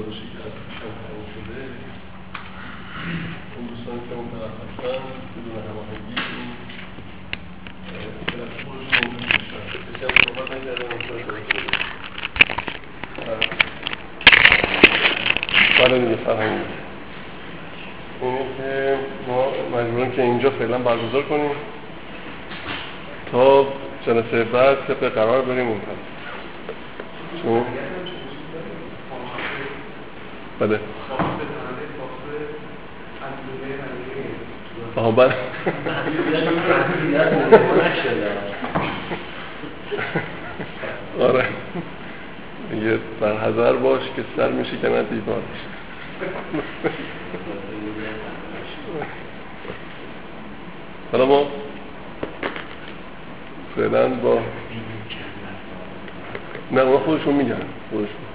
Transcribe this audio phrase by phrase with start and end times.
[0.00, 1.60] گزارشی که از پیشم تمام شده.
[3.56, 5.00] اون دوستان که اون طرف هستن
[5.34, 6.14] بدون هماهنگی
[8.32, 10.84] این خودشون موجود میشن کسی هم صحبت نکرده
[15.78, 16.64] بله دیگه فرهنگی
[18.22, 18.98] اینه که
[19.28, 21.50] ما مجبوریم که اینجا فعلا برگزار کنیم
[23.32, 23.66] تا
[24.06, 25.80] جلسه بعد طبق قرار بریم اون
[27.42, 27.64] چون
[30.60, 30.80] بله
[34.96, 35.34] آها بله.
[41.20, 41.44] آره.
[42.82, 45.60] یه در حضر باش که سر میشه که نه دیوارش
[51.12, 51.46] حالا ما
[53.76, 54.38] فعلا با
[56.70, 57.62] نه اونا خودشون میگن.
[57.90, 58.29] خودشون.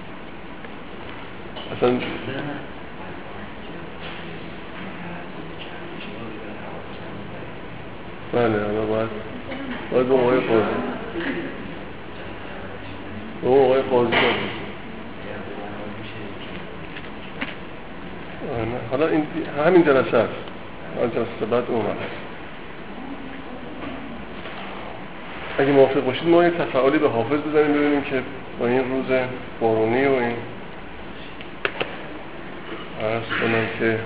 [1.77, 1.89] اصلا
[8.33, 9.09] بله حالا باید
[9.91, 10.65] باید با آقای قاضی
[13.43, 14.15] با آقای قاضی
[18.91, 19.27] حالا این
[19.65, 20.29] همین جلسه هست
[20.97, 22.25] همین جلسه بعد اون هست
[25.57, 28.21] اگه موافق باشید ما یه تفعالی به حافظ بزنیم ببینیم که
[28.59, 29.19] با این روز
[29.59, 30.35] بارونی و این
[33.05, 33.99] عرض کنم که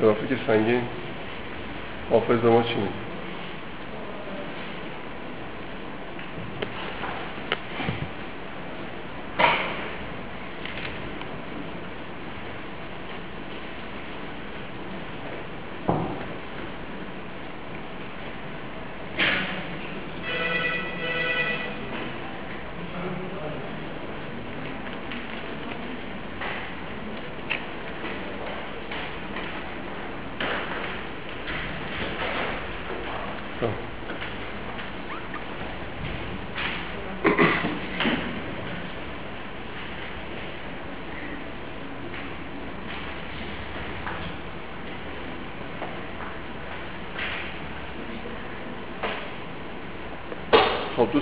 [0.00, 0.82] ترافیک سنگین
[2.10, 3.03] حافظ ما چی میگه؟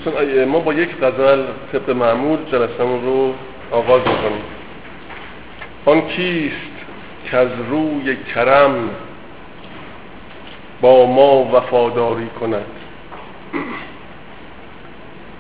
[0.05, 1.43] دوستان ما با یک غزل
[1.73, 3.35] طبق معمول جلسمون رو
[3.71, 4.43] آغاز می‌کنیم.
[5.87, 6.73] آن کیست
[7.25, 8.91] که از روی کرم
[10.81, 12.67] با ما وفاداری کند؟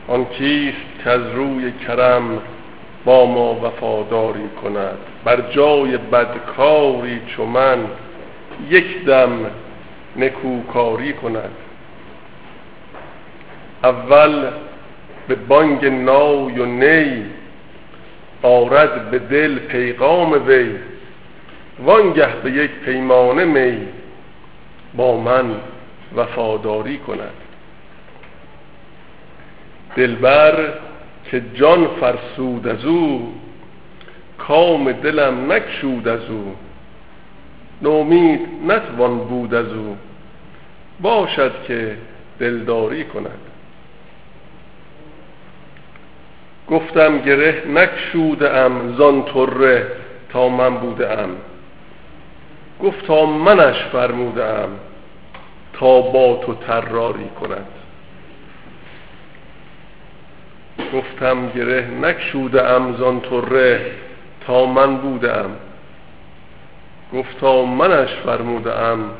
[0.08, 2.38] آن کیست که از روی کرم
[3.04, 7.78] با ما وفاداری کند؟ بر جای بدکاری چو من
[8.70, 9.30] یک دم
[10.16, 11.50] نکوکاری کند.
[13.84, 14.50] اول
[15.28, 17.24] به بانگ نای و نی
[18.42, 20.70] آرد به دل پیغام وی
[21.84, 23.86] وانگه به یک پیمانه می
[24.94, 25.54] با من
[26.16, 27.34] وفاداری کند.
[29.96, 30.72] دلبر
[31.24, 33.34] که جان فرسود از او
[34.38, 36.56] کام دلم نکشود از او.
[37.82, 39.96] نومید نتوان بود از او.
[41.00, 41.96] باشد که
[42.38, 43.51] دلداری کند.
[46.72, 49.86] گفتم گره نکشوده ام زان طره
[50.28, 51.30] تا من بوده ام
[52.82, 54.70] گفتا منش فرموده ام
[55.72, 57.66] تا با تو تراری کند.
[60.94, 63.90] گفتم گره نکشوده ام زان طره
[64.46, 65.50] تا من بوده ام
[67.14, 69.10] گفتا منش فرموده ام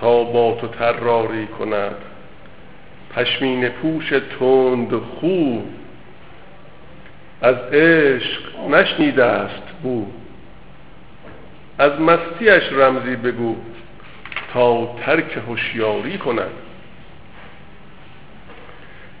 [0.00, 1.96] تا با تو تراری کند.
[3.16, 4.90] پشمین پوش تند
[5.20, 5.58] خو
[7.42, 10.06] از عشق نشنیده است بو
[11.78, 13.56] از مستیش رمزی بگو
[14.52, 16.50] تا ترک هوشیاری کند.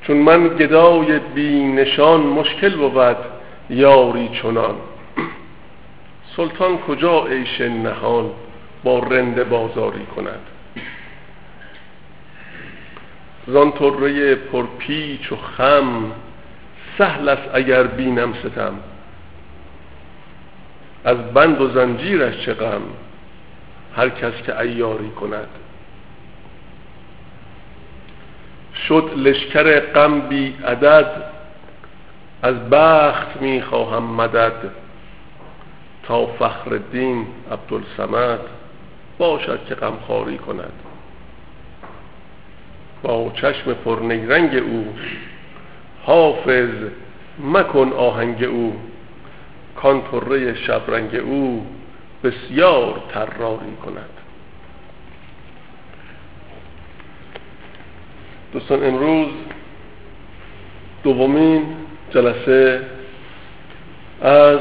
[0.02, 3.16] چون من گدای بی نشان مشکل بود
[3.70, 4.74] یاری چنان.
[6.36, 8.30] سلطان کجا عیش نهان
[8.84, 10.40] با رنده بازاری کند؟
[13.46, 16.12] زان طره پرپیچ و خم
[16.98, 18.74] سهل است اگر بینم ستم.
[21.04, 22.82] از بند و زنجیرش چه غم؟
[23.96, 25.48] هر کس که ایاری کند.
[28.88, 31.22] شد لشکر غم بی عدد
[32.42, 34.70] از بخت می خواهم مدد.
[36.02, 38.40] تا فخر الدین عبدالسمد
[39.18, 40.72] باشد که غمخواری کند.
[43.02, 44.94] با چشم پرنیرنگ او
[46.06, 46.68] حافظ
[47.38, 48.76] مکن آهنگ او.
[49.76, 51.66] کان طره شبرنگ او
[52.24, 54.10] بسیار طراری کند.
[58.52, 59.28] دوستان امروز
[61.02, 61.66] دومین
[62.10, 62.80] جلسه
[64.22, 64.58] از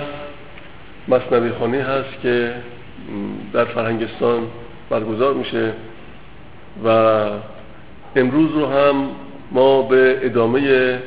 [1.07, 2.53] مصنوی خانی هست که
[3.53, 4.47] در فرهنگستان
[4.89, 5.73] برگزار میشه
[6.85, 6.89] و
[8.15, 9.09] امروز رو هم
[9.51, 10.99] ما به ادامه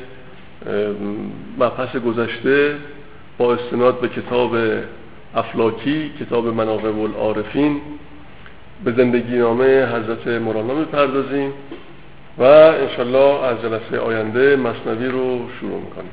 [1.59, 2.75] مبحث گذشته
[3.37, 4.55] با استناد به کتاب
[5.35, 7.81] افلاکی کتاب مناقب العارفین
[8.83, 11.53] به زندگی نامه حضرت مولانا می‌پردازیم
[12.37, 16.11] و انشالله از جلسه آینده مصنوی رو شروع می‌کنیم.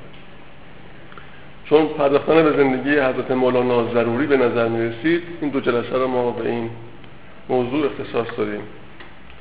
[1.64, 6.30] چون پرداختن به زندگی حضرت مولانا ضروری به نظر می‌رسید این دو جلسه رو ما
[6.30, 6.70] به این
[7.48, 8.62] موضوع اختصاص داریم.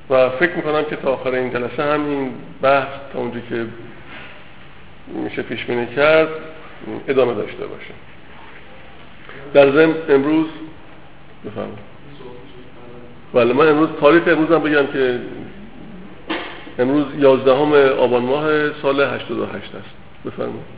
[0.10, 2.32] و فکر می‌کنم که تا آخر این جلسه هم این
[2.62, 3.66] بحث تا اونجا که
[5.08, 6.30] میشه پیش بینی کرد
[7.08, 7.94] ادامه داشته باشه.
[9.54, 10.46] در ضمن امروز
[11.46, 11.96] بفرمایید.
[13.34, 15.20] بله من امروز تاریخ امروز هم بگم که
[16.80, 17.52] امروز 11
[17.92, 19.96] آبان ماه سال 88 است.
[20.26, 20.76] بفرمایید.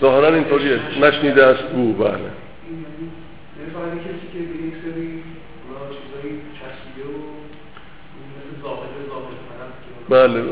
[0.00, 0.80] ظاهرا اینطوریه.
[1.02, 2.18] نشنیده است بو بله.
[10.08, 10.42] بله.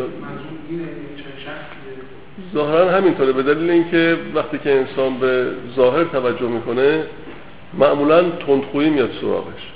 [2.55, 3.33] ظاهرا همینطوره.
[3.33, 7.05] به دلیل اینکه وقتی که انسان به ظاهر توجه می‌کنه
[7.75, 9.73] معمولا تندخویی میاد سراغش.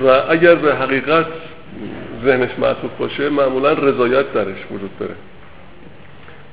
[0.00, 1.26] و اگر به حقیقت
[2.24, 5.14] ذهنش معطوف باشه معمولا رضایت درش وجود داره.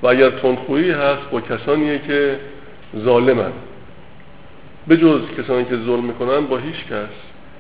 [0.06, 2.40] و اگر تندخویی هست با کسانیه که
[2.98, 3.52] ظالمن.
[4.88, 7.10] به جز کسانی که ظلم می‌کنن با هیچ کس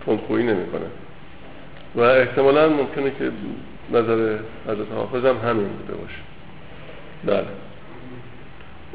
[0.05, 0.91] تندخویی نمی‌کنن.
[1.95, 3.31] و احتمالا ممکنه که
[3.91, 4.37] نظر
[4.67, 6.21] حضرت حافظ هم همین بوده باشه.
[7.25, 7.47] بله.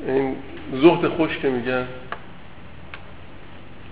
[0.07, 0.37] این
[0.83, 1.87] زهد خوش که میگن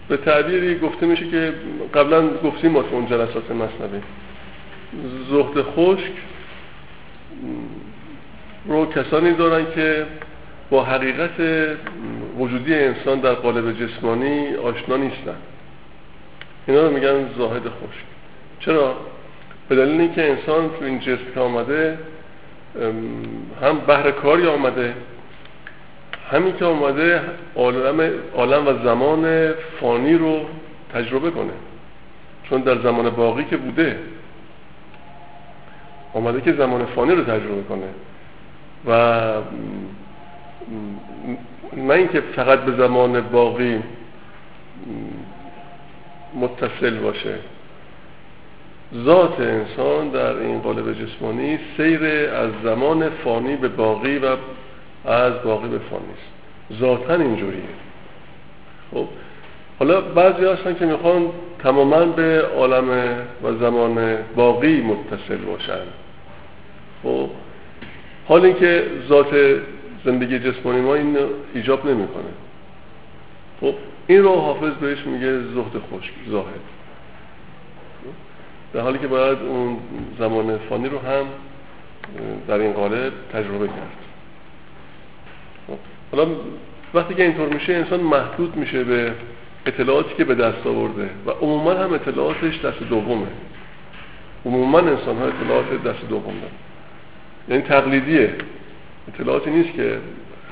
[0.08, 1.54] به تعبیری گفته میشه که
[1.94, 4.02] قبلا گفتیم ما تو اون جلسات مصنبی
[5.30, 6.12] زهد خشک
[8.68, 10.06] رو کسانی دارن که
[10.70, 11.30] با حقیقت
[12.38, 15.36] وجودی انسان در قالب جسمانی آشنا نیستن.
[16.66, 18.04] اینا رو میگن زاهد خشک.
[18.60, 18.96] چرا؟
[19.68, 21.98] به دلیل اینکه انسان تو این جسم که آمده
[23.62, 24.94] هم بهر کاری آمده
[26.30, 27.20] همین که آمده
[27.56, 30.40] عالم, عالم و زمان فانی رو
[30.94, 31.52] تجربه کنه.
[32.50, 33.98] چون در زمان باقی که بوده
[36.14, 37.88] آمده که زمان فانی رو تجربه کنه.
[38.86, 39.32] و
[41.76, 43.82] نه اینکه فقط به زمان باقی
[46.34, 47.34] متصل باشه.
[49.04, 52.04] ذات انسان در این قالب جسمانی سیر
[52.34, 54.36] از زمان فانی به باقی و
[55.10, 56.80] از باقی به فانی است.
[56.80, 57.62] ذاتا اینجوریه.
[58.94, 59.06] خب
[59.78, 61.28] حالا بعضی هستن که می‌خوان
[61.58, 62.88] تماما به عالم
[63.42, 65.86] و زمان باقی متصل باشن.
[67.02, 67.28] خب
[68.28, 69.60] حال اینکه ذات
[70.04, 71.16] زندگی جسمانی ما این
[71.54, 72.32] ایجاب نمی‌کنه.
[73.60, 73.74] خب
[74.06, 76.60] این رو حافظ بهش میگه زهد خشک زاهد.
[78.74, 79.76] در حالی که باید اون
[80.18, 81.26] زمان فانی رو هم
[82.48, 83.96] در این قالب تجربه کرد.
[85.66, 85.78] خب،
[86.16, 86.30] حالا
[86.94, 89.12] وقتی که اینطور میشه انسان محدود میشه به
[89.66, 93.26] اطلاعاتی که به دست آورده و عموما هم اطلاعاتش دست دومه.
[94.46, 96.67] عموما انسان ها اطلاعات دست دوم دارن.
[97.50, 98.34] یعنی تقلیدیه.
[99.08, 99.98] اطلاعاتی نیست که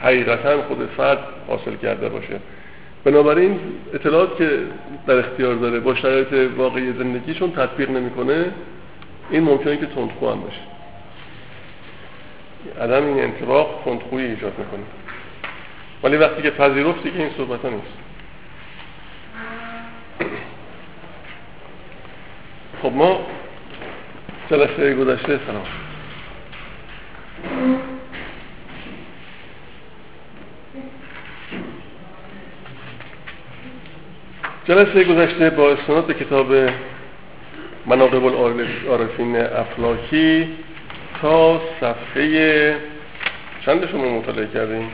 [0.03, 2.41] حقیقتا خود فرد حاصل کرده باشه.
[3.05, 3.61] بنابراین
[3.95, 4.59] اطلاعات که
[5.07, 8.45] در اختیار داره با شرایط واقعی زندگی چون تطبیق نمی‌کنه
[9.31, 10.61] این ممکنه که تندخو هم باشه.
[12.81, 14.85] عدم این انطباق تندخویی ایجاد می‌کنه.
[16.03, 17.99] ولی وقتی که پذیرفتی که این صحبت ها نیست.
[22.83, 23.27] خب ما
[24.51, 25.86] جلسه گذشته سلام.
[34.69, 36.47] جلسه گذشته با استناد کتاب
[37.87, 40.49] مناقب العارفین افلاکی
[41.23, 42.77] تا صفحه
[43.67, 44.91] چند شما مطالعه کردیم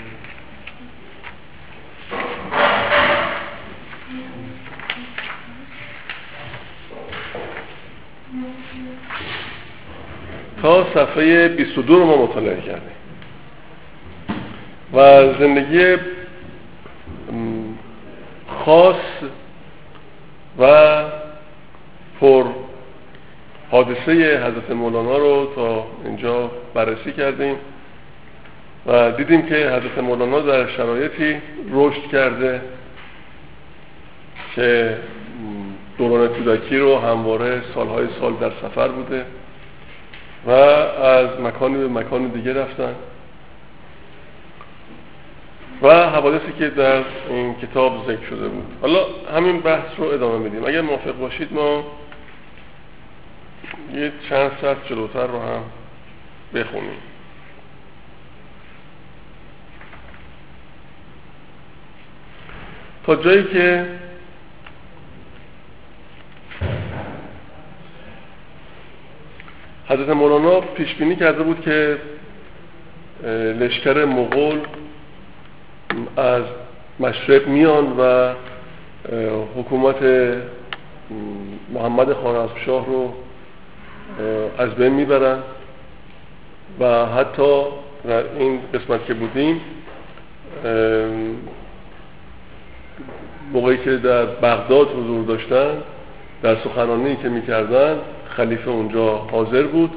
[10.62, 12.97] تا صفحه 22 رو ما مطالعه کردیم.
[14.92, 15.97] و زندگی
[18.64, 18.97] خاص
[20.59, 21.02] و
[22.21, 22.45] پر
[23.71, 24.12] حادثه
[24.47, 27.57] حضرت مولانا رو تا اینجا بررسی کردیم
[28.87, 31.37] و دیدیم که حضرت مولانا در شرایطی
[31.73, 32.61] رشد کرده
[34.54, 34.97] که
[35.99, 39.25] دوران کودکی رو همواره سالهای سال در سفر بوده.
[40.46, 42.94] و از مکانی به مکان دیگه رفتن.
[45.82, 48.64] و حوادثی که در این کتاب ذکر شده بود.
[48.80, 49.06] حالا
[49.37, 50.64] همین بحث رو ادامه میدیم.
[50.64, 51.84] اگر موافق باشید ما
[53.94, 55.62] یه چند ساعت جلوتر رو هم
[56.54, 56.99] بخونیم.
[63.06, 63.87] تا جایی که
[69.92, 71.99] حضرت مولانا پیش بینی کرده بود که
[73.61, 74.61] لشکر مغول
[76.16, 76.42] از
[77.00, 78.32] مشرق میان و
[79.56, 79.96] حکومت
[81.75, 82.16] محمد
[82.66, 83.12] شاه رو
[84.58, 85.38] از بین می‌برن
[86.80, 87.62] و حتی
[88.04, 89.61] در این قسمت که بودیم
[93.52, 95.82] موقعی که در بغداد حضور داشتن
[96.42, 97.99] در سخنانی که می‌کردن
[98.36, 99.90] خلیفه اونجا حاضر بود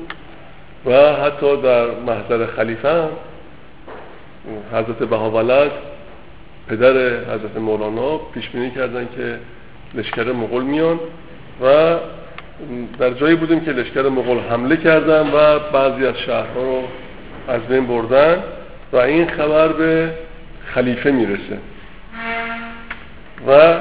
[0.86, 3.10] و حتی در محضر خلیفه هم
[4.72, 5.72] حضرت بهاولد
[6.68, 6.92] پدر
[7.34, 9.40] حضرت مولانا پیش بینی کردن که
[9.94, 11.00] لشکر مغول میان
[11.62, 11.96] و
[13.00, 16.84] در جایی بودیم که لشکر مغول حمله کردن و بعضی از شهرها رو
[17.48, 18.44] از بین بردن
[18.94, 20.14] و این خبر به
[20.66, 21.58] خلیفه می‌رسه.
[23.48, 23.78] و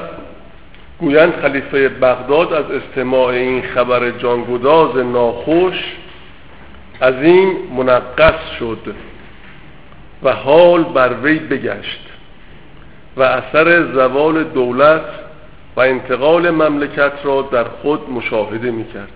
[0.99, 5.95] گویند خلیفه بغداد از استماع این خبر جانگداز ناخوش
[7.01, 8.95] از این منقص شد
[10.23, 12.01] و حال بر وی بگشت
[13.17, 15.05] و اثر زوال دولت
[15.75, 19.11] و انتقال مملکت را در خود مشاهده می کرد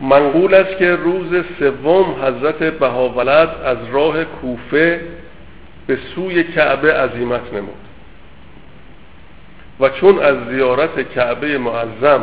[0.00, 5.00] منقول است که روز سوم حضرت بهاولد از راه کوفه
[5.86, 7.85] به سوی کعبه عظیمت نمود.
[9.80, 12.22] و چون از زیارت کعبه معظم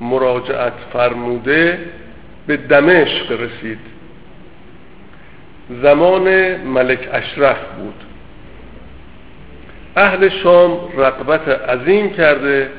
[0.00, 1.78] مراجعت فرموده
[2.46, 3.78] به دمشق رسید.
[5.82, 7.94] زمان ملک اشرف بود.
[9.96, 12.70] اهل شام رقبت عظیم کرده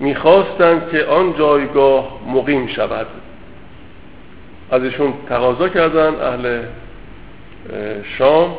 [0.00, 3.06] می‌خواستند که آن جایگاه مقیم شود.
[4.70, 6.62] ازشون تقاضا کردن اهل
[8.18, 8.56] شام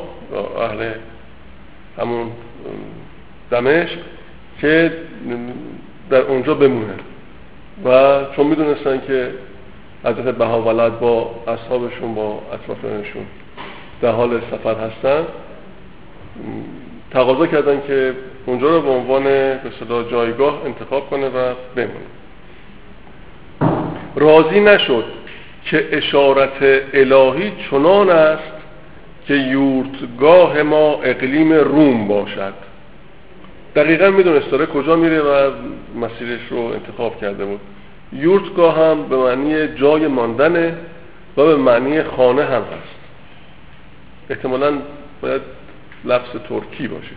[0.58, 0.92] اهل
[1.98, 2.32] همون
[3.52, 4.00] دمشق.
[4.62, 4.91] که
[6.10, 6.94] در اونجا بمونه.
[7.86, 9.32] و چون می‌دونستن که
[10.03, 13.25] حضرت بهاولد با اصحابشون با اطرافیانشون
[14.01, 15.25] در حال سفر هستن
[17.12, 18.13] تقاضا کردن که
[18.46, 19.62] اونجا رو به عنوان به
[20.12, 22.12] جایگاه انتخاب کنه و بمونه.
[24.15, 25.06] راضی نشد
[25.65, 28.51] که اشارت الهی چنان است
[29.27, 32.53] که یورتگاه ما اقلیم روم باشد.
[33.75, 35.51] دقیقا می‌دونست داره کجا میره و
[35.96, 37.60] مسیرش رو انتخاب کرده بود.
[38.13, 40.75] یورتگاه هم به معنی جای ماندنه
[41.38, 43.00] و به معنی خانه هم هست.
[44.30, 44.74] احتمالا
[45.22, 45.42] باید
[46.06, 47.16] لفظ ترکی باشه.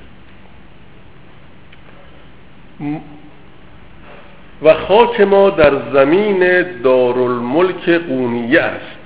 [4.62, 8.99] و خاک ما در زمین دارالملک قونیه است.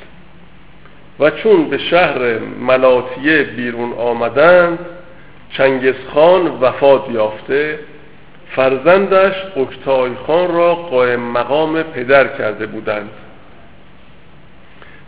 [1.21, 4.79] و چون به شهر ملاتیه بیرون آمدند
[5.51, 7.79] چنگزخان وفات یافته
[8.57, 13.11] فرزندش اکتای خان را قائم مقام پدر کرده بودند.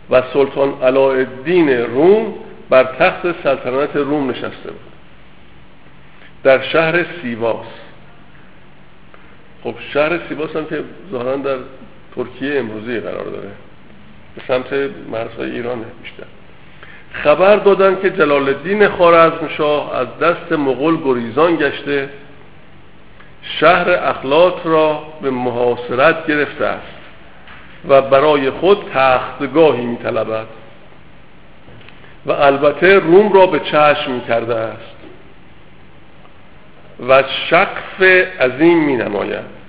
[0.09, 2.33] و سلطان علاءالدین روم
[2.69, 4.91] بر تخت سلطنت روم نشسته بود.
[6.43, 7.67] در شهر سیواس.
[9.63, 11.57] خب شهر سیواس هم که ظاهرا در
[12.15, 13.51] ترکیه امروزی قرار داره.
[14.35, 14.73] به سمت
[15.11, 16.40] مرزهای ایران بیشتر.
[17.13, 18.89] خبر دادند که جلال الدین
[19.57, 22.09] شاه از دست مغول گریزان گشته
[23.41, 27.01] شهر اخلاط را به محاصرت گرفته است
[27.87, 30.47] و برای خود تختگاهی می طلبد
[32.25, 34.95] و البته روم را به چشم کرده است
[37.07, 38.01] و شقف
[38.39, 39.61] عظیم می نماید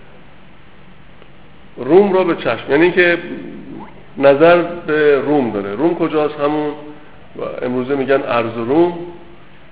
[1.76, 3.18] روم را به چشم یعنی که
[4.18, 5.74] نظر به روم داره.
[5.74, 6.72] روم کجاست؟ همون
[7.36, 8.98] و امروزه میگن ارز روم.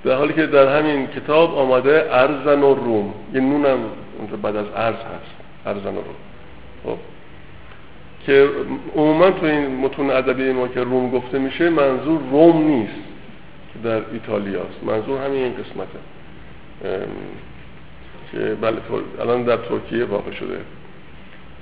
[0.05, 3.15] در حالی که در همین کتاب آمده ارزن و روم.
[3.35, 3.79] یه نونم
[4.19, 5.35] اونجا بعد از ارز هست.
[5.67, 6.15] ارزن و روم.
[6.85, 6.99] خب.
[8.27, 8.49] که
[8.97, 13.01] عموما تو این متون ادبی ما که روم گفته میشه منظور روم نیست
[13.73, 14.85] که در ایتالیا است.
[14.85, 15.99] منظور همین این قسمته.
[18.33, 18.77] که بله
[19.21, 20.61] الان در ترکیه واقع شده.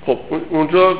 [0.05, 0.17] خب
[0.49, 0.97] اونجا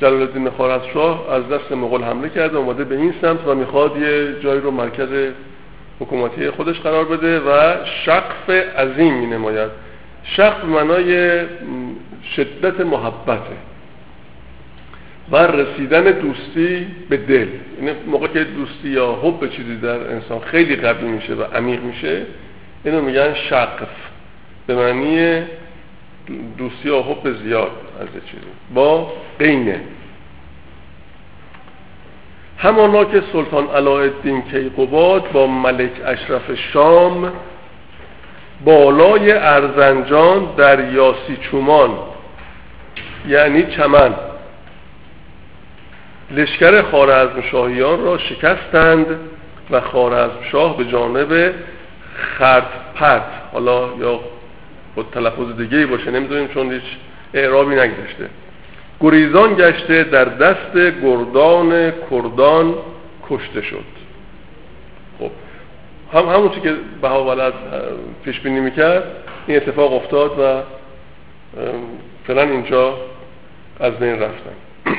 [0.00, 0.50] جلال الدین
[0.94, 4.70] شاه از دست مغول حمله کرده اومده به این سمت و می‌خواد یه جایی رو
[4.70, 5.08] مرکز
[6.00, 9.70] حکومتی خودش قرار بده و شقف عظیم می نماید.
[10.24, 11.40] شقف معنای
[12.36, 13.56] شدت محبته
[15.30, 17.48] و رسیدن دوستی به دل.
[17.80, 22.22] این موقع که دوستی یا حب چیزی در انسان خیلی قوی میشه و عمیق میشه
[22.84, 23.88] اینو میگن شقف.
[24.66, 25.42] به معنی
[26.58, 27.70] دوستی و حب زیاد.
[28.00, 28.42] از چیزی.
[28.74, 29.80] با قینه
[32.58, 37.32] همانا که سلطان علایالدین کیقوباد با ملک اشرف شام
[38.64, 41.90] بالای ارزنجان در یاسی چومان
[43.28, 44.14] یعنی چمن
[46.30, 49.06] لشکر خارزم شاهیان را شکستند
[49.70, 51.54] و خارزم شاه به جانب
[52.16, 53.22] خرد پرت
[53.52, 54.20] حالا یا
[54.94, 56.82] با تلفظ دیگه باشه نمی‌دونیم چون هیچ
[57.36, 58.28] اعرابی نگذاشته
[59.00, 62.74] گریزان گشته در دست گردان کردان
[63.30, 63.84] کشته شد.
[65.18, 65.30] خب
[66.12, 67.52] هم همون چی که بها ولد
[68.24, 69.04] پیش بینی می‌کرد
[69.46, 70.62] این اتفاق افتاد و
[72.26, 72.94] فعلا اینجا
[73.80, 74.56] از بین رفتن.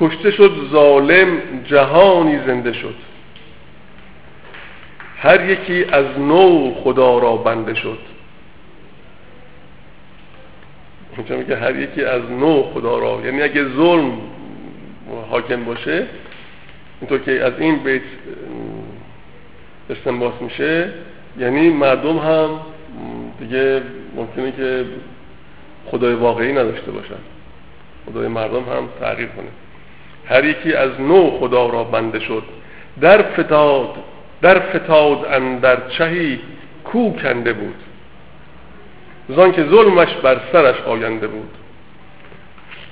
[0.00, 1.28] کشته شد ظالم
[1.64, 2.94] جهانی زنده شد.
[5.18, 7.98] هر یکی از نو خدا را بنده شد.
[11.18, 14.12] اینجا میگه هر یکی از نو خدا را یعنی اگه ظلم
[15.30, 16.06] حاکم باشه
[17.00, 18.02] اینطور که از این بیت
[19.90, 20.92] استنباط میشه
[21.38, 22.60] یعنی مردم هم
[23.40, 23.82] دیگه
[24.16, 24.84] ممکنه که
[25.90, 27.20] خدای واقعی نداشته باشن.
[28.06, 29.48] خدای مردم هم تغییر کنه.
[30.26, 32.42] هر یکی از نو خدا را بنده شد.
[33.00, 33.94] در فتاد
[34.42, 36.40] در فتاد اندر چهی
[36.84, 37.74] کو کنده بود.
[39.28, 41.50] زان که ظلمش بر سرش آینده بود.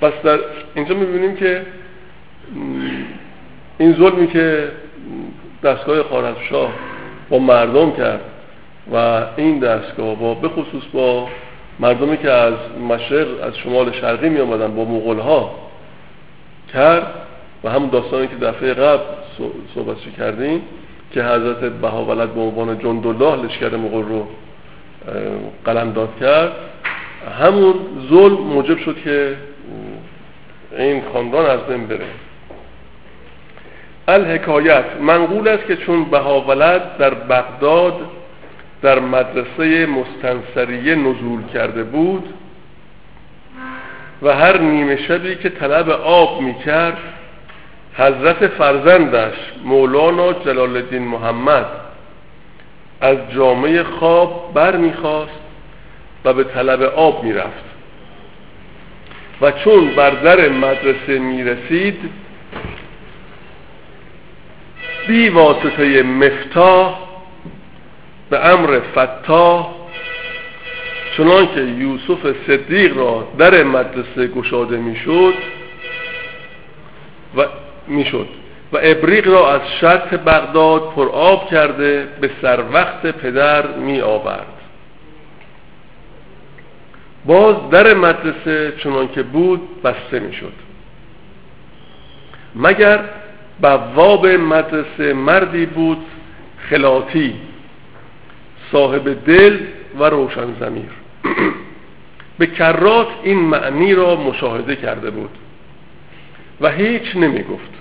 [0.01, 0.39] پس در
[0.75, 1.61] اینجا می‌بینیم که
[3.77, 4.71] این ظلمی که
[5.63, 6.69] دستگاه خارزشاه
[7.29, 8.21] با مردم کرد
[8.93, 11.27] و این دستگاه با بخصوص با
[11.79, 12.53] مردمی که از
[12.89, 15.51] مشرق از شمال شرقی می آمدن با مغول ها
[16.73, 17.13] کرد
[17.63, 19.03] و همون داستانی که دفعه قبل
[19.75, 20.61] صحبت کردیم
[21.11, 24.27] که حضرت بهاولد به عنوان جندالله لشکر مغول رو
[25.65, 26.51] قلم داد کرد.
[27.41, 27.75] همون
[28.09, 29.35] ظلم موجب شد که
[30.77, 32.05] این خاندان از بین بره.
[34.07, 37.99] الحکایت منقول است که چون بهاولد در بغداد
[38.81, 42.33] در مدرسه مستنصریه نزول کرده بود
[44.21, 46.97] و هر نیمه شبی که طلب آب می کرد
[47.93, 51.65] حضرت فرزندش مولانا جلال الدین محمد
[53.01, 55.39] از جامعه خواب بر می‌خواست
[56.25, 57.63] و به طلب آب می‌رفت.
[59.41, 62.09] و چون بر در مدرسه می‌رسید
[65.07, 66.99] بی واسطه مفتاح
[68.29, 69.67] به امر فتاح
[71.17, 75.33] چنان که یوسف صدیق را در مدرسه گشاده می‌شد
[77.37, 77.45] و
[77.87, 78.27] می‌شد.
[78.73, 84.47] و ابریق را از شرط بغداد پر آب کرده به سر وقت پدر می آورد.
[87.25, 90.53] باز در مدرسه چنان که بود بسته می شد.
[92.55, 92.99] مگر
[93.61, 96.05] بواب مدرسه مردی بود
[96.69, 97.35] خلاطی
[98.71, 99.59] صاحب دل
[99.99, 100.89] و روشن زمیر
[102.39, 105.29] به کرات این معنی را مشاهده کرده بود
[106.61, 107.76] و هیچ نمی گفت.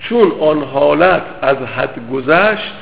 [0.00, 2.74] چون آن حالت از حد گذشت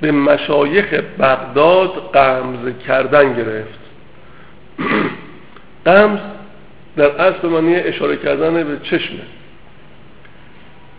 [0.00, 3.78] به مشایخ بغداد قمز کردن گرفت.
[5.86, 6.18] قمز
[6.96, 9.20] در اصل معنی اشاره کردن به چشمه.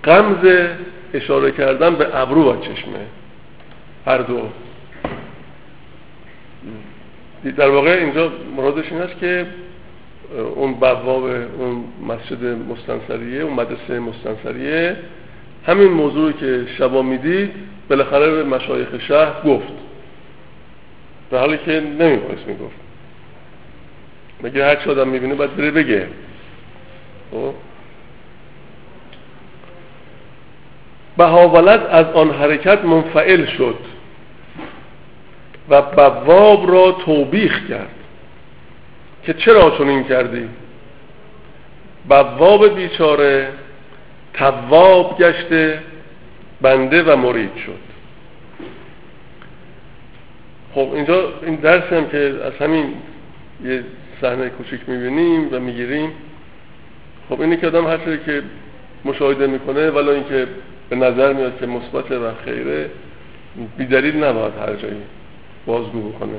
[0.03, 0.67] قمز
[1.13, 2.99] اشاره کردن به ابرو و چشمه.
[4.05, 4.41] هر دو.
[7.51, 9.45] در واقع اینجا مرادش این است که
[10.55, 14.97] اون بواب اون مسجد مستنصریه اون مدرسه مستنصریه
[15.67, 17.51] همین موضوعی که شبا می‌دید
[17.89, 19.73] بالاخره به مشایخ شهر گفت.
[21.31, 22.75] در حالی که نمیبایست می‌گفت.
[24.43, 26.07] مگه هر چه آدم می‌بینه باید بره بگه.
[27.31, 27.53] خب؟
[31.17, 33.77] بهاولد از آن حرکت منفعل شد
[35.69, 37.95] و بواب را توبیخ کرد.
[39.23, 40.49] که چرا چنین کردی؟
[42.09, 43.49] بواب بیچاره
[44.37, 45.79] تواب گشته
[46.61, 47.85] بنده و مرید شد.
[50.73, 52.93] خب اینجا این درس هم که از همین
[53.65, 53.83] یه
[54.21, 56.11] صحنه کوچیک می‌بینیم و می‌گیریم.
[57.29, 58.43] خب اینه که آدم هر که
[59.05, 60.47] مشاهده می‌کنه ولی اینکه
[60.89, 62.89] به نظر میاد که مثبت و خیره
[63.77, 65.01] بیدلیل نباید هر جایی
[65.65, 66.29] بازگو بکنه.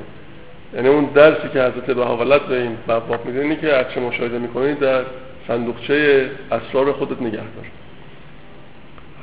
[0.75, 4.73] یعنی اون درسی که حضرت بهاولت به این باب میده اینه که هرچه مشاهده می‌کنی
[4.73, 5.03] در
[5.47, 7.65] صندوقچه اسرار خودت نگه دار.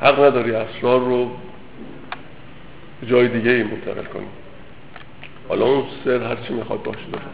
[0.01, 1.31] حق نداری اسرار رو
[3.07, 4.27] جای دیگه ای منتقل کنی
[5.49, 7.25] حالا اون سر هرچی می‌خواد باشه داره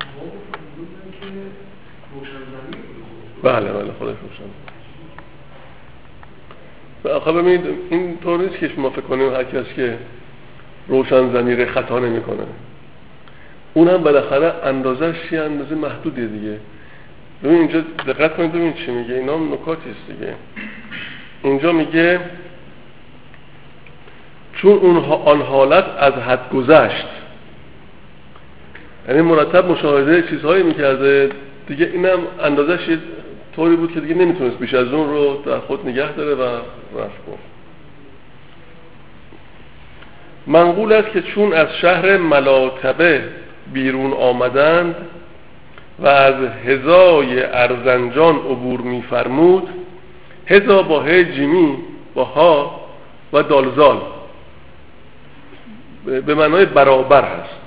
[3.43, 4.45] بله بله خودش روشن
[7.17, 9.99] آخه ببینید این طور نیست که شما فکر کنیم هر کس که
[10.89, 12.45] روشن زمیر خطا نمی‌کنه
[13.75, 16.57] اون هم بالاخره اندازش یه اندازه محدودیه دیگه
[17.43, 20.35] ببین اینجا دقت کنید ببین چی میگه اینا هم نکاتی است دیگه
[21.43, 22.21] اینجا میگه
[24.55, 27.07] چون اون آن حالت از حد گذشت.
[29.09, 31.31] یعنی مرتب مشاهده چیزهایی می‌کرده.
[31.67, 32.99] دیگه اینم اندازش
[33.57, 36.43] طوری بود که دیگه نمی‌تونست بیش از اون رو در خود نگه داره و
[37.01, 37.51] رفت گفت.
[40.47, 43.25] منقول است که چون از شهر ملاتبه
[43.73, 44.95] بیرون آمدند
[45.99, 46.35] و از
[46.67, 49.69] هزای ارزنجان عبور میفرمود
[50.47, 51.77] هزا با ه جیمی
[52.15, 52.81] با ها
[53.33, 54.01] و دالزال.
[56.05, 57.61] به معنای برابر هست.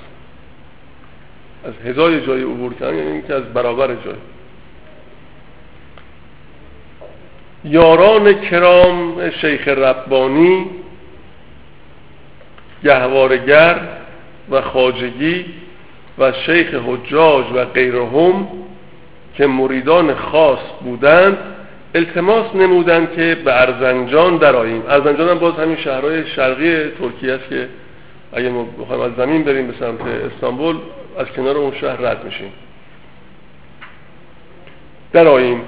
[1.66, 4.16] از هزای جای عبور کردن یعنی که از برابر جای.
[7.66, 10.66] یاران کرام شیخ ربانی
[12.84, 13.80] گهوارگر
[14.52, 15.46] و خاجگی
[16.18, 18.48] و شیخ حجاج و غیرهم
[19.38, 21.38] که مریدان خاص بودند
[21.96, 27.68] التماس نمودند که به ارزنجان دراییم ارزنجان هم باز همین شهرهای شرقی ترکیه است که
[28.34, 30.80] اگه ما بخوایم از زمین بریم به سمت استانبول
[31.20, 32.54] از کنار اون شهر رد میشیم.
[35.14, 35.62] دراییم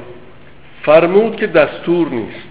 [0.84, 2.50] فرمود که دستور نیست.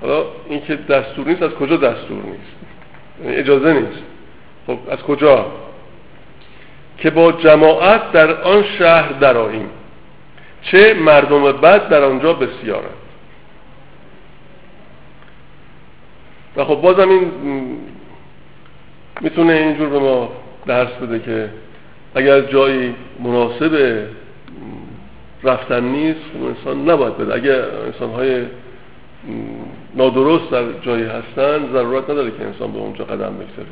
[0.00, 2.56] حالا این که دستور نیست از کجا دستور نیست؟
[3.24, 4.02] یعنی اجازه نیست.
[4.66, 5.46] خب از کجا؟
[6.98, 9.70] که با جماعت در آن شهر دراییم
[10.62, 13.02] چه مردم بد در آنجا بسیارند.
[16.56, 17.30] و خب بازم این
[19.22, 20.32] می‌تونه اینجور به ما
[20.66, 21.48] درس بده که
[22.14, 24.04] اگر جایی مناسب
[25.42, 27.34] رفتن نیست خب انسان نباید بده.
[27.34, 28.42] اگر انسان های
[29.94, 33.68] نادرست در جایی هستن ضرورت نداره که انسان به اونجا قدم بگذاره.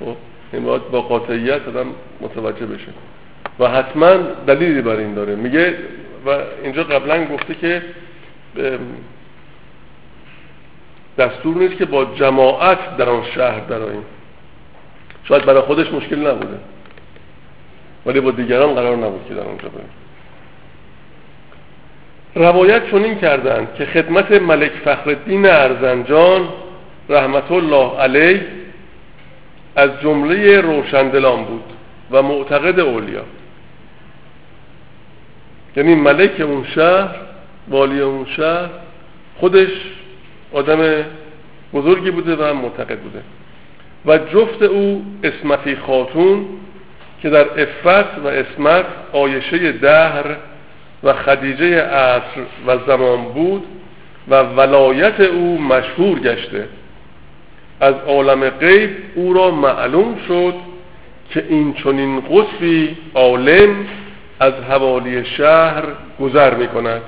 [0.00, 0.16] خب
[0.52, 1.86] این باید با قاطعیت آدم
[2.20, 2.88] متوجه بشه.
[3.58, 4.16] و حتما
[4.46, 5.34] دلیلی بر این داره.
[5.34, 5.74] میگه
[6.26, 7.82] و اینجا قبلا گفته که
[11.18, 14.04] دستور نیست که با جماعت در آن شهر دراییم
[15.24, 16.58] شاید برای خودش مشکل نبوده.
[18.06, 19.88] ولی با دیگران قرار نبود که در اونجا بریم.
[22.34, 26.48] روایت چنین کردند که خدمت ملک فخردین ارزنجان
[27.08, 28.46] رحمت الله علیه
[29.76, 31.64] از جمله روشندلان بود
[32.10, 33.22] و معتقد اولیا.
[35.76, 37.14] یعنی ملک اون شهر
[37.68, 38.70] والی اون شهر
[39.36, 39.70] خودش
[40.56, 41.04] آدم
[41.74, 43.22] بزرگی بوده و معتقد بوده.
[44.06, 46.46] و جفت او اسمتی خاتون
[47.22, 50.24] که در افت و اسمت آیشه دهر
[51.02, 53.64] و خدیجه عصر و زمان بود
[54.28, 56.68] و ولایت او مشهور گشته.
[57.80, 60.54] از عالم غیب او را معلوم شد
[61.30, 63.86] که این چنین قصفی عالم
[64.40, 65.82] از حوالی شهر
[66.20, 67.02] گذر می کند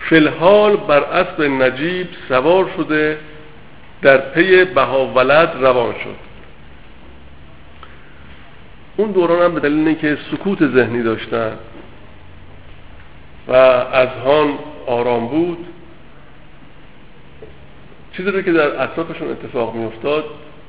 [0.00, 3.18] فلحال بر اسب نجیب سوار شده
[4.02, 6.30] در پی بهاولد روان شد.
[8.96, 11.52] اون دوران هم به دلیل که سکوت ذهنی داشتن
[13.48, 15.66] و از هان آرام بود
[18.12, 20.24] چیزی رو که در اطرافشون اتفاق می افتاد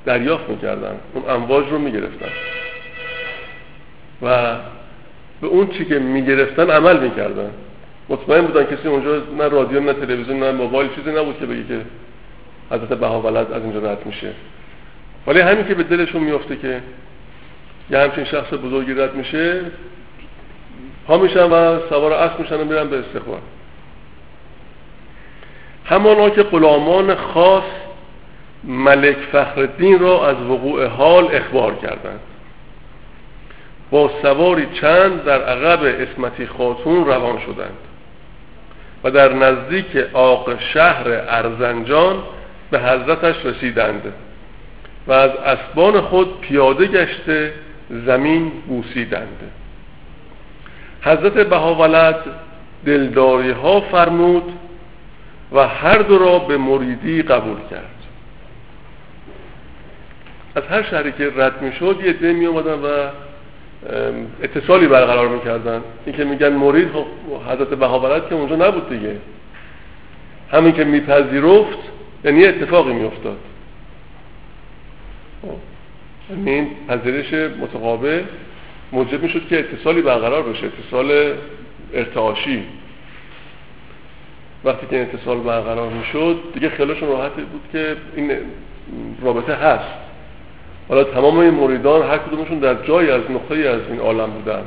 [0.06, 0.96] دریافت می‌کردن.
[1.14, 2.32] اون امواج رو می‌گرفتن.
[4.22, 4.56] و
[5.42, 7.52] به اون چی که می‌گرفتن عمل می‌کردن.
[8.12, 11.82] مطمئن بودن کسی اونجا نه رادیو نه تلویزیون نه موبایل چیزی نبود که بگه که
[12.72, 14.32] حضرت بهاولد از اینجا رد میشه.
[15.28, 16.82] ولی همین که به دلشون میفته که
[17.90, 19.62] یه همچین شخص بزرگی رد میشه
[21.08, 23.40] پا میشن و سوار اسب میشن و میرن به استقبال
[25.86, 27.64] همانا که غلامان خاص
[28.64, 32.20] ملک فخردین را از وقوع حال اخبار کردند.
[33.92, 37.78] با سواری چند در عقب اسمتی خاتون روان شدند.
[39.04, 42.24] و در نزدیک آق شهر ارزنجان
[42.72, 44.14] به حضرتش رسیدند
[45.08, 47.54] و از اسبان خود پیاده گشته
[47.90, 49.52] زمین بوسیدند.
[51.02, 52.16] حضرت بهاولد
[52.86, 54.54] دلداری ها فرمود
[55.52, 58.02] و هر دو را به مریدی قبول کرد.
[60.56, 63.10] از هر شهری که رد می شد یه ده می آمدن و
[64.44, 65.82] اتصالی برقرار می‌کردن.
[66.06, 67.06] این که میگن مرید خب
[67.48, 69.16] حضرت بهاورت که اونجا نبود دیگه.
[70.52, 71.80] همین که میپذیرفت
[72.26, 73.38] یعنی اتفاقی میافتاد.
[75.42, 75.58] خب،
[76.46, 78.24] این پذیرش متقابل
[78.92, 81.34] موجب می‌شد که اتصالی برقرار بشه اتصال
[81.94, 82.64] ارتعاشی.
[84.64, 88.32] وقتی که اتصال برقرار می‌شد دیگه خیالشون راحت بود که این
[89.22, 90.11] رابطه هست.
[90.92, 94.62] حالا تمام این مریدان هر کدومشون در جایی از نقطه از این عالم بودن.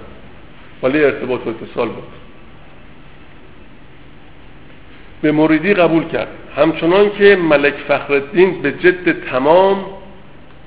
[0.83, 2.05] ولی ارتباط و اتصال بود.
[5.23, 6.29] به مریدی قبول کرد.
[6.57, 9.85] همچنان که ملک فخردین به جد تمام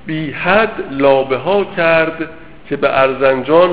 [0.06, 2.30] بی حد لابه ها کرد
[2.70, 3.70] که به ارزنجان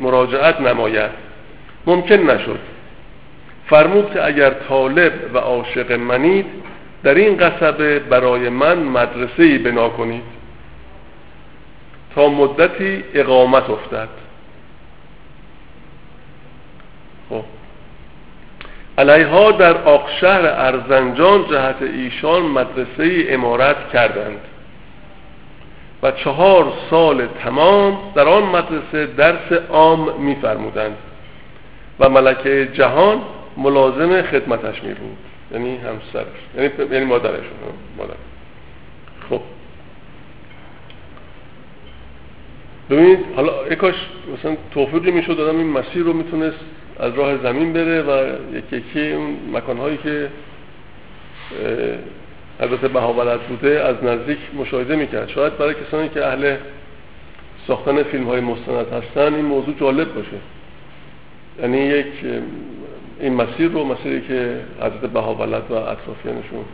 [0.00, 1.10] مراجعت نماید.
[1.86, 2.58] ممکن نشد.
[3.66, 6.46] فرمود که اگر طالب و عاشق منید
[7.02, 10.37] در این قصبه برای من مدرسه ای بنا کنید.
[12.26, 14.08] مدتی اقامت افتد.
[17.30, 17.44] خب.
[18.98, 24.40] علیها در آقشهر ارزنجان جهت ایشان مدرسه امارت کردند
[26.02, 30.96] و چهار سال تمام در آن مدرسه درس عام میفرمودند
[32.00, 33.20] و ملکه جهان
[33.56, 35.16] ملازم خدمتش می بود
[35.52, 36.26] یعنی همسرش
[36.56, 37.42] یعنی, یعنی مادرشون
[37.98, 38.14] مادر.
[39.30, 39.40] خب.
[42.90, 43.94] ببینید حالا کاش
[44.34, 46.58] مثلا توفیقی می‌شد دادم این مسیر رو می‌تونست
[47.00, 50.28] از راه زمین بره و یکی یکی اون مکانهایی که
[52.60, 55.28] حضرت بهاولت بوده از نزدیک مشاهده می‌کرد.
[55.28, 56.56] شاید برای کسانی که اهل
[57.66, 60.36] ساختن فیلم های مستند هستن این موضوع جالب باشه.
[61.62, 62.06] یعنی یک
[63.20, 66.64] این مسیر رو مسیری که حضرت بهاولت و اطرافیانشون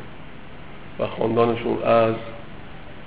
[1.01, 2.15] و خاندانشون از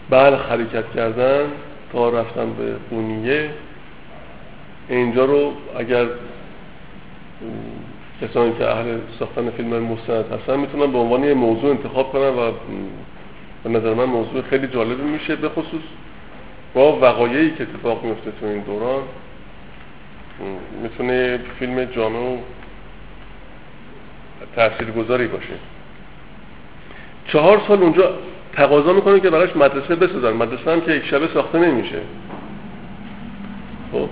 [0.09, 1.45] بلخ حرکت کردن
[1.93, 3.49] تا رفتن به بونیه
[4.89, 6.05] اینجا رو اگر
[8.21, 12.51] کسانی که اهل ساختن فیلم مستند هستن می‌تونن به عنوان یه موضوع انتخاب کنن و
[13.63, 15.81] به نظر من موضوع خیلی جالبی میشه به خصوص
[16.73, 19.01] با وقایعی که اتفاق میفته تو این دوران.
[20.83, 22.37] می‌تونه فیلم جامع و
[24.55, 25.53] تاثیرگذاری باشه.
[27.27, 28.13] چهار سال اونجا
[28.57, 30.31] تقاضا می‌کنه که براش مدرسه بسازن.
[30.31, 31.99] مدرسه هم که یک شبه ساخته نمیشه.
[33.91, 34.09] خب.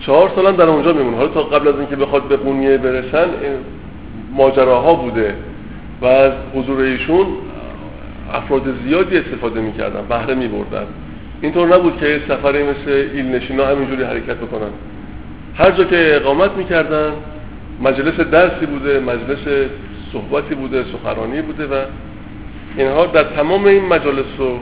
[0.00, 1.16] چهار سال در اونجا میمونه.
[1.16, 3.28] حالا تا قبل از اینکه بخواد به قونیه برسن
[4.32, 5.34] ماجراها بوده.
[6.02, 7.26] و از حضور ایشون
[8.32, 10.86] افراد زیادی استفاده می‌کردن بهره میبردن.
[11.42, 14.70] اینطور نبود که سفری مثل ایل نشینا همینجوری حرکت بکنن.
[15.56, 17.12] هر جا که اقامت می‌کردن
[17.82, 19.68] مجلس درسی بوده مجلس
[20.12, 21.84] صحبتی بوده سخرانی بوده و
[22.78, 24.58] اینها در تمام این مجالس و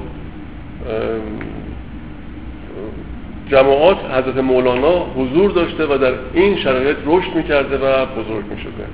[3.50, 8.84] جماعات حضرت مولانا حضور داشته و در این شرایط رشد می‌کرده و بزرگ می‌شده.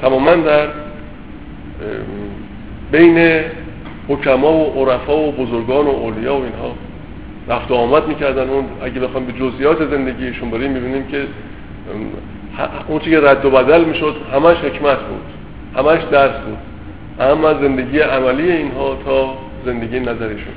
[0.00, 0.68] تماما در
[2.92, 3.40] بین
[4.08, 6.74] حکما و عرفا و بزرگان و اولیا و اینها
[7.48, 8.48] رفت و آمد می‌کردن.
[8.48, 11.26] اون اگه بخوام به جزئیات زندگیشون بریم می‌بینیم که
[12.88, 15.24] اون که رد و بدل می‌شد همش حکمت بود
[15.76, 16.58] همش درس بود.
[17.20, 20.54] اما زندگی عملی اینها تا زندگی نظریشون.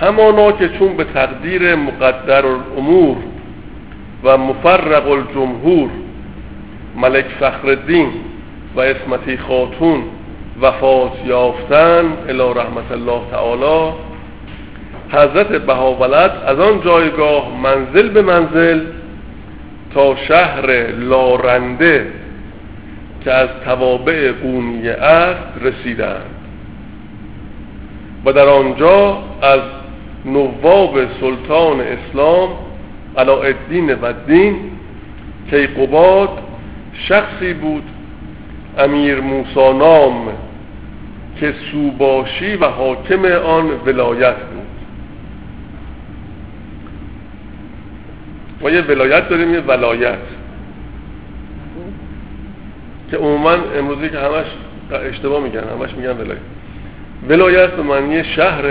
[0.00, 3.16] همانا که چون به تقدیر مقدر الامور
[4.24, 5.90] و مفرق الجمهور
[6.96, 8.08] ملک فخردین
[8.76, 10.02] و اسمتی خاتون
[10.60, 13.92] وفات یافتن الى رحمت الله تعالی
[15.12, 18.80] حضرت بهاولت از آن جایگاه منزل به منزل
[19.94, 22.06] تا شهر لارنده
[23.24, 26.34] که از توابع قونیه است رسیدند
[28.24, 29.60] و در آنجا از
[30.24, 32.48] نواب سلطان اسلام
[33.16, 34.56] علاءالدین و دین
[35.50, 36.28] کیقوباد
[36.92, 37.82] شخصی بود
[38.78, 40.28] امیر موسا نام
[41.40, 44.60] که سوباشی و حاکم آن ولایت بود.
[48.60, 50.39] ما یه ولایت داریم یه ولایت.
[53.10, 54.46] که عموما امروزی که همش
[54.92, 56.40] اشتباه میگن همش میگن ولایت.
[57.28, 58.64] ولایت به معنی شهر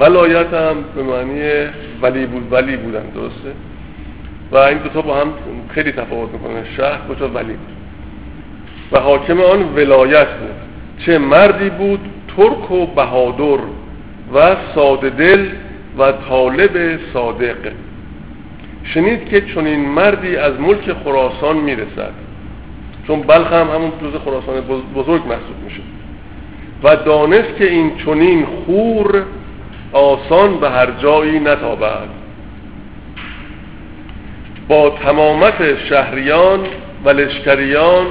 [0.00, 1.40] ولایت هم به معنی
[2.02, 3.52] ولی بود ولی بودن درسته؟
[4.52, 5.32] و این دوتا با هم
[5.68, 7.52] خیلی تفاوت می‌کنه شهر کجا ولی.
[7.52, 7.58] بود
[8.92, 10.50] و حاکم آن ولایت بود.
[11.06, 12.00] چه مردی بود؟
[12.36, 13.60] ترک و بهادر
[14.34, 15.46] و ساده دل
[15.98, 17.56] و طالب صادق.
[18.84, 22.12] شنید که چون این مردی از ملک خراسان می‌رسد.
[23.10, 24.60] چون بلخ هم همون جز خراسان
[24.94, 25.80] بزرگ محسوب میشه
[26.82, 29.24] و دانست که این چنین خور
[29.92, 32.08] آسان به هر جایی نتابد.
[34.68, 36.60] با تمامت شهریان
[37.04, 38.06] و لشکریان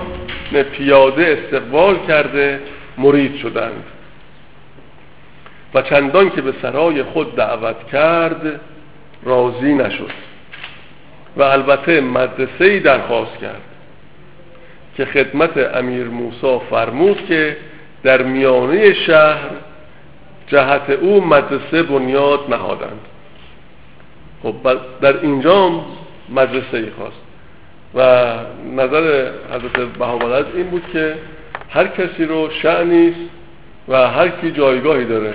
[0.72, 2.60] پیاده استقبال کرده
[2.98, 3.84] مرید شدند.
[5.74, 8.60] و چندان که به سرای خود دعوت کرد
[9.24, 10.12] راضی نشد.
[11.38, 13.69] و البته مدرسه ای درخواست کرد.
[15.00, 17.58] که خدمت امیر موسی فرمود که
[18.04, 19.50] در میانه شهر
[20.48, 23.00] جهت او مدرسه بنیاد نهادند.
[24.44, 24.56] خب
[25.02, 25.86] در اینجا
[26.30, 27.22] مدرسه ای خواست
[27.96, 28.34] و
[28.76, 31.16] نظر حضرت بهاولد این بود که
[31.70, 33.30] هر کسی رو شعنیست
[33.88, 35.34] و هر کی جایگاهی داره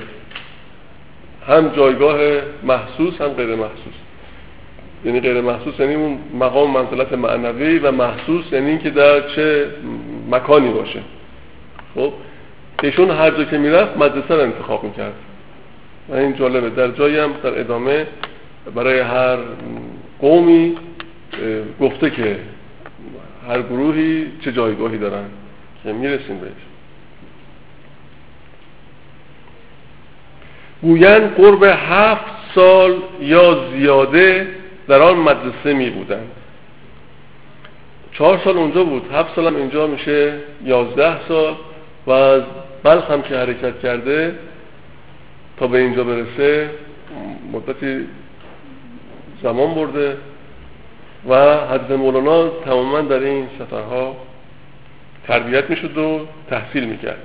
[1.49, 2.19] هم جایگاه
[2.63, 4.04] محسوس هم غیر محسوس.
[5.05, 9.67] یعنی غیر محسوس یعنی اون مقام منزلت معنوی و محسوس یعنی اینکه در چه
[10.31, 11.01] مکانی باشه.
[11.95, 12.13] خب؟
[12.83, 15.13] ایشون هر جا که می‌رفت مدرسه رو انتخاب می‌کرد.
[16.09, 16.71] و این جالبه.
[16.71, 18.07] در جایی هم در ادامه
[18.75, 19.37] برای هر
[20.21, 20.77] قومی
[21.81, 22.39] گفته که
[23.49, 25.25] هر گروهی چه جایگاهی دارن
[25.83, 26.51] که می‌رسیم بهش.
[30.83, 34.47] گویند قرب هفت سال یا زیاده
[34.89, 36.31] در آن مدرسه می بودند
[38.13, 39.13] چهار سال اونجا بود.
[39.13, 40.35] هفت سال هم اینجا میشه.
[40.65, 41.55] یازده سال.
[42.07, 42.43] و از
[42.83, 44.39] بلخ هم که حرکت کرده
[45.57, 46.71] تا به اینجا برسه
[47.53, 48.07] مدتی
[49.43, 50.17] زمان برده
[51.29, 54.17] و حضرت مولانا تماما در این سفرها
[55.27, 57.23] تربیت می‌شد و تحصیل می‌کرد.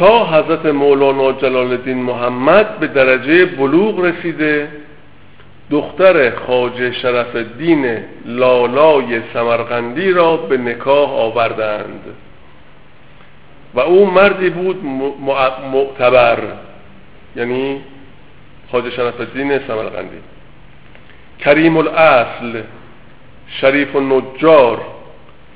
[0.00, 4.68] تا حضرت مولانا جلال الدین محمد به درجه بلوغ رسیده
[5.70, 12.00] دختر خاج شرف الدین لالای سمرقندی را به نکاح آوردند.
[13.74, 14.84] و او مردی بود
[15.72, 16.38] معتبر
[17.36, 17.80] یعنی
[18.72, 20.18] خاج شرف الدین سمرقندی.
[21.38, 22.62] کریم الاصل
[23.48, 24.80] شریف و نجار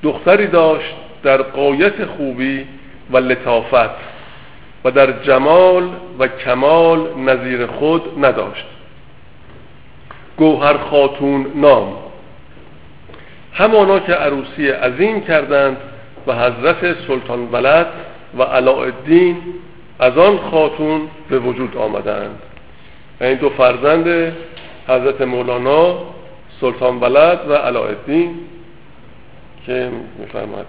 [0.03, 2.67] دختری داشت در قایت خوبی
[3.11, 4.14] و لطافت.
[4.85, 8.67] و در جمال و کمال نظیر خود نداشت.
[10.37, 11.97] گوهر خاتون نام.
[13.53, 15.77] همانا که عروسی عظیم کردند
[16.27, 17.87] و حضرت سلطان ولد
[18.39, 19.37] و علاءالدین
[19.99, 22.39] از آن خاتون به وجود آمدند.
[23.21, 24.33] این دو فرزند
[24.89, 25.99] حضرت مولانا
[26.61, 28.35] سلطان ولد و علاءالدین
[29.67, 30.67] که میفرماد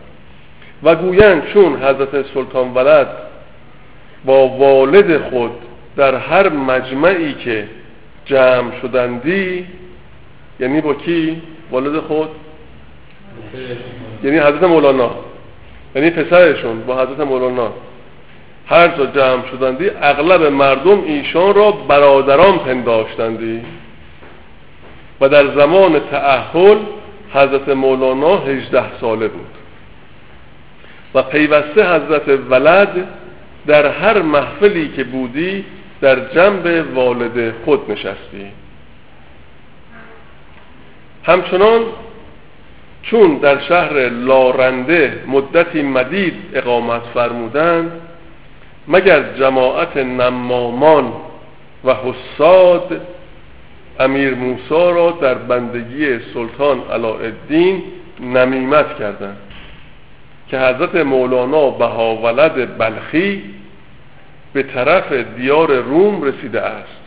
[0.84, 3.08] و گویند چون حضرت سلطان ولد
[4.26, 5.52] با والد خود
[5.96, 7.68] در هر مجمعی که
[8.26, 9.66] جمع شدندی
[10.60, 12.30] یعنی با کی؟ والد خود؟
[14.24, 15.12] یعنی حضرت مولانا
[15.96, 17.74] یعنی پسرشون با حضرت مولانا
[18.68, 23.62] هر جا جمع شدندی اغلب مردم ایشان را برادران پنداشتندی
[25.22, 26.78] و در زمان تعهل
[27.34, 29.48] حضرت مولانا هجده ساله بود
[31.14, 33.08] و پیوسته حضرت ولد
[33.68, 35.66] در هر محفلی که بودی
[36.02, 38.52] در جنب والد خود نشستی.
[41.24, 41.82] همچنان
[43.04, 47.92] چون در شهر لارنده مدتی مدید اقامت فرمودند
[48.88, 51.14] مگر جماعت نمامان
[51.84, 53.02] و حساد
[54.00, 57.84] امیر موسا را در بندگی سلطان علاءالدین
[58.20, 59.38] نمیمت کردند؟
[60.56, 63.44] که حضرت مولانا بهاولد بلخی
[64.54, 67.02] به طرف دیار روم رسیده است.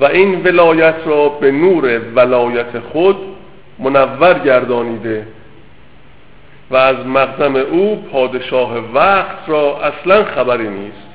[0.00, 3.16] و این ولایت را به نور ولایت خود
[3.78, 5.26] منور گردانیده
[6.70, 11.08] و از مقدم او پادشاه وقت را اصلا خبری نیست.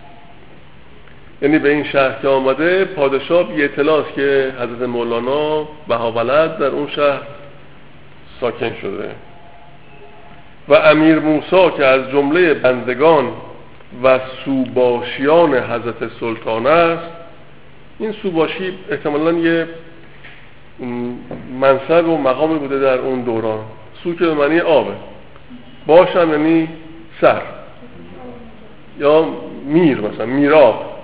[1.42, 6.88] یعنی به این شهر که آمده پادشاه بی اطلاع که حضرت مولانا بهاولد در اون
[6.88, 7.22] شهر
[8.42, 9.33] ساکن شده.
[10.68, 13.32] و امیر موسا که از جمله بندگان
[14.04, 17.10] و سوباشیان حضرت سلطان است
[18.00, 19.68] این سوباشی احتمالا یه
[21.60, 23.60] منصب و مقامی بوده در اون دوران.
[24.04, 24.94] سو که به معنی آبه
[25.88, 26.70] باشم یعنی
[27.22, 27.42] سر.
[29.00, 29.26] یا
[29.66, 31.00] میر مثلا میراب.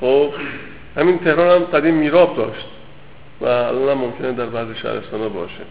[0.00, 0.30] خب
[0.96, 2.66] همین تهران هم قدیم میراب داشت
[3.40, 5.62] و الان ممکنه در بعضی شهرستان باشه.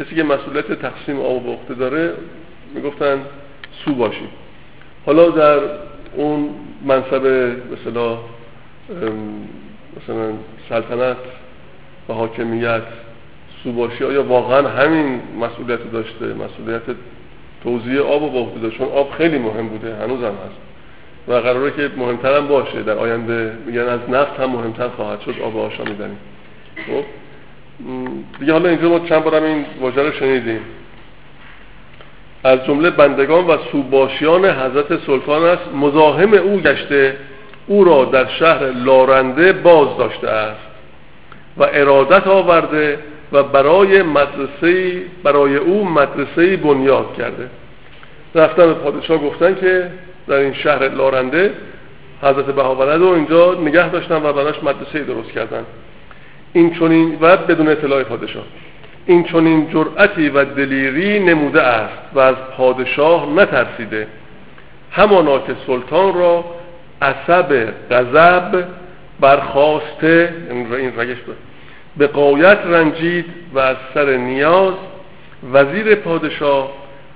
[0.00, 2.12] کسی که مسئولیت تقسیم آب و بخته داره
[2.74, 3.20] می‌گفتن
[3.84, 4.28] سو باشی.
[5.06, 5.60] حالا در
[6.16, 6.50] اون
[6.84, 7.26] منصب
[7.72, 8.18] مثلا
[9.96, 10.32] مثلا
[10.68, 11.16] سلطنت
[12.08, 12.82] و حاکمیت
[13.64, 16.82] سوباشی آیا واقعا همین مسئولیت داشته؟ مسئولیت
[17.62, 20.60] توزیع آب و به داشت چون آب خیلی مهم بوده هنوز هم هست.
[21.28, 22.82] و قراره که مهمتر هم باشه.
[22.82, 26.18] در آینده میگن از نفت هم مهمتر خواهد شد آب آشا میدنیم
[26.86, 27.19] خب؟
[28.40, 30.60] دیگه حالا اینجا ما چند بارم این واژه رو شنیدیم.
[32.44, 37.16] از جمله بندگان و سوباشیان حضرت سلطان است مزاحم او گشته
[37.66, 40.60] او را در شهر لارنده باز داشته است
[41.56, 42.98] و ارادت آورده
[43.32, 47.50] و برای مدرسه برای او مدرسه بنیاد کرده.
[48.34, 49.90] رفتن به پادشاه گفتن که
[50.28, 51.52] در این شهر لارنده
[52.22, 55.64] حضرت بهاولد رو اینجا نگه داشتن و براش مدرسه درست کردن.
[56.52, 58.44] این چونین و بدون اطلاع پادشاه.
[59.06, 64.06] این چونین جرأتی و دلیری نموده است و از پادشاه نترسیده.
[64.90, 66.44] همانا که سلطان را
[67.02, 68.64] عصب غضب
[69.20, 71.16] برخواسته این رگش
[71.96, 73.24] به قایت رنجید
[73.54, 74.74] و از سر نیاز
[75.52, 76.72] وزیر پادشاه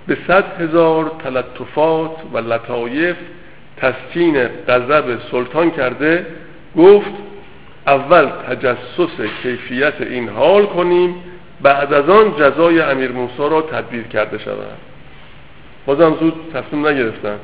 [0.07, 3.17] به صد هزار تلطفات و لطایف
[3.77, 6.27] تسکین غضب سلطان کرده
[6.77, 7.11] گفت
[7.87, 11.15] اول تجسس کیفیت این حال کنیم
[11.63, 14.79] بعد از آن جزای امیر موسی را تدبیر کرده شود
[15.87, 17.39] بازم زود تصمیم نگرفتن.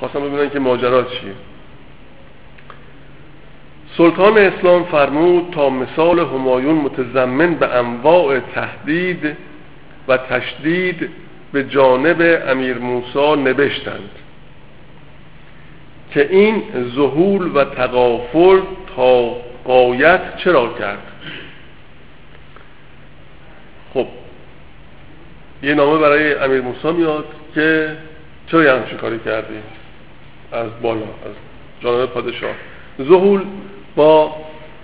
[0.00, 1.32] خواستم ببینن که ماجرا چیه.
[3.96, 9.36] سلطان اسلام فرمود تا مثال همایون متضمن به انواع تهدید
[10.08, 11.10] و تشدید
[11.52, 14.10] به جانب امیر موسا نبشتند.
[16.10, 16.62] که این
[16.94, 18.60] ظهول و تقافل
[18.96, 20.98] تا قایت چرا کرد؟
[23.94, 24.06] خب
[25.62, 27.96] یه نامه برای امیر موسا میاد که
[28.46, 29.54] چرا یه همچین کاری کردی؟
[30.52, 31.34] از بالا از
[31.80, 32.54] جانب پادشاه.
[33.02, 33.42] ظهول
[33.96, 34.36] با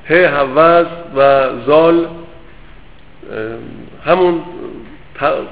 [0.09, 2.09] ه حوز و زال
[4.05, 4.43] همون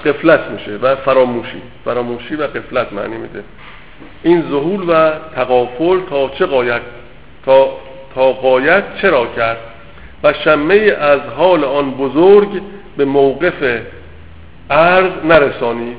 [0.05, 1.63] قفلت میشه و فراموشی.
[1.85, 3.45] فراموشی و قفلت معنی میده.
[4.23, 6.81] این ظهول و تقافل تا چه قایت
[7.47, 7.69] تا,
[8.15, 9.59] تا قایت چرا کرد؟
[10.23, 12.63] و شمه از حال آن بزرگ
[12.97, 13.83] به موقف
[14.71, 15.97] عرض نرسانید.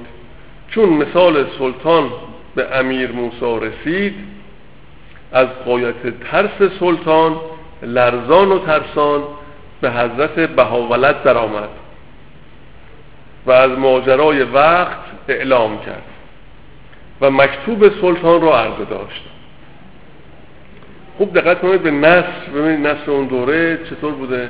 [0.67, 2.09] چون مثال سلطان
[2.55, 4.15] به امیر موسا رسید
[5.31, 7.35] از قایت ترس سلطان
[7.83, 9.23] لرزان و ترسان
[9.81, 11.69] به حضرت بهاولت درآمد
[13.45, 16.14] و از ماجرای وقت اعلام کرد.
[17.21, 19.23] و مکتوب سلطان را عرضه داشت.
[21.17, 24.49] خوب دقت کنید به نصر ببینید نصر اون دوره چطور بوده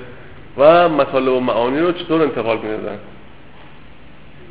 [0.57, 2.99] و مطالب و معانی رو چطور انتقال می‌دادن.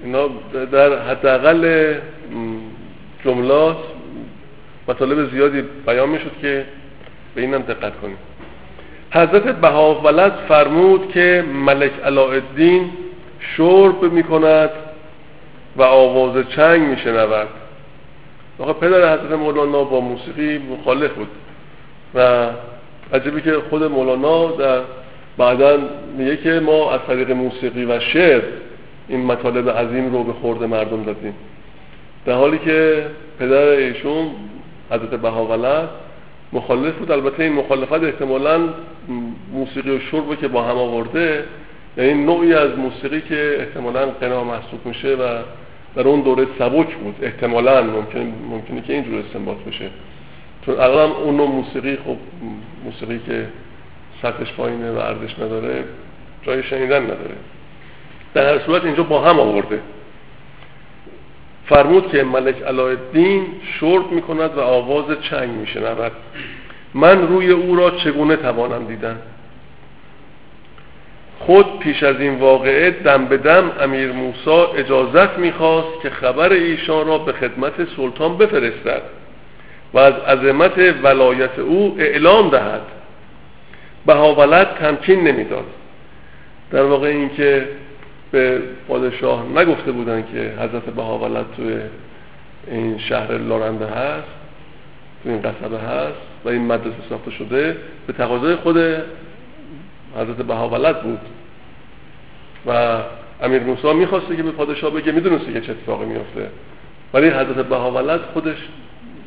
[0.04, 0.28] اینا
[0.72, 1.94] در حداقل
[3.24, 3.76] جملات
[4.88, 6.64] مطالب زیادی بیان می‌شد که
[7.34, 8.16] به اینم دقت کنیم.
[9.10, 12.90] حضرت بهاولد فرمود که ملک علاءالدین
[13.56, 14.70] شرب می کند
[15.76, 17.48] و آواز چنگ می شنود
[18.58, 21.28] آقا پدر حضرت مولانا با موسیقی مخالف بود
[22.14, 22.48] و
[23.12, 24.80] عجبی که خود مولانا در
[25.38, 25.78] بعدا
[26.18, 28.42] میگه که ما از طریق موسیقی و شعر
[29.08, 31.34] این مطالب عظیم رو به خورد مردم دادیم.
[32.26, 33.06] در حالی که
[33.38, 34.30] پدر ایشون
[34.90, 35.88] حضرت بهاولد
[36.52, 37.10] مخالف بود.
[37.10, 38.60] البته این مخالفت احتمالا
[39.52, 41.44] موسیقی و شرب که با هم آورده
[41.96, 45.38] یعنی نوعی از موسیقی که احتمالا قنا محسوب میشه و
[45.96, 47.14] در اون دوره سبک بود.
[47.22, 49.90] احتمالا ممکن ممکنه که اینجور استنباط بشه.
[50.66, 52.16] چون اغلب اون نوع موسیقی خب
[52.84, 53.46] موسیقی که
[54.22, 55.84] سطحش پایینه و ارزش نداره
[56.42, 57.36] جای شنیدن نداره.
[58.34, 59.80] در هر صورت اینجا با هم آورده.
[61.66, 63.46] فرمود که ملک علایالدین
[63.80, 66.12] شرب می کند و آواز چنگ می شنود
[66.94, 69.18] من روی او را چگونه توانم دیدن؟
[71.46, 77.06] خود پیش از این واقعه دم به دم امیر موسا اجازت می‌خواست که خبر ایشان
[77.06, 79.02] را به خدمت سلطان بفرستد
[79.94, 82.80] و از عظمت ولایت او اعلام دهد.
[84.06, 85.66] بهاولت تمکین نمی‌داد.
[86.70, 87.68] در واقع اینکه
[88.30, 91.76] به پادشاه نگفته بودن که حضرت بهاولت توی
[92.70, 94.28] این شهر لارنده هست
[95.22, 97.76] توی این قصبه هست و این مدرسه ساخته شده
[98.06, 98.76] به تقاضای خود
[100.16, 101.20] حضرت بهاولت بود.
[102.66, 102.98] و
[103.42, 106.50] امیر موسی می‌خواسته که به پادشاه بگه می‌دونسته که چه اتفاقی میفته
[107.14, 108.56] ولی حضرت بهاولت خودش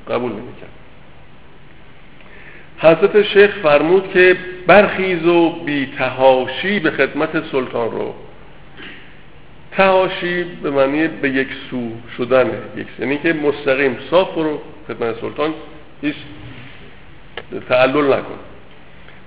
[0.09, 0.69] قبول نمی‌کرد.
[2.79, 8.13] حضرت شیخ فرمود که برخیز و بی تهاشی به خدمت سلطان رو.
[9.71, 15.53] تهاشی به معنی به یک سو شدنه یک یعنی که مستقیم صاف رو خدمت سلطان
[16.01, 16.15] هیچ
[17.69, 18.39] تعلل نکن.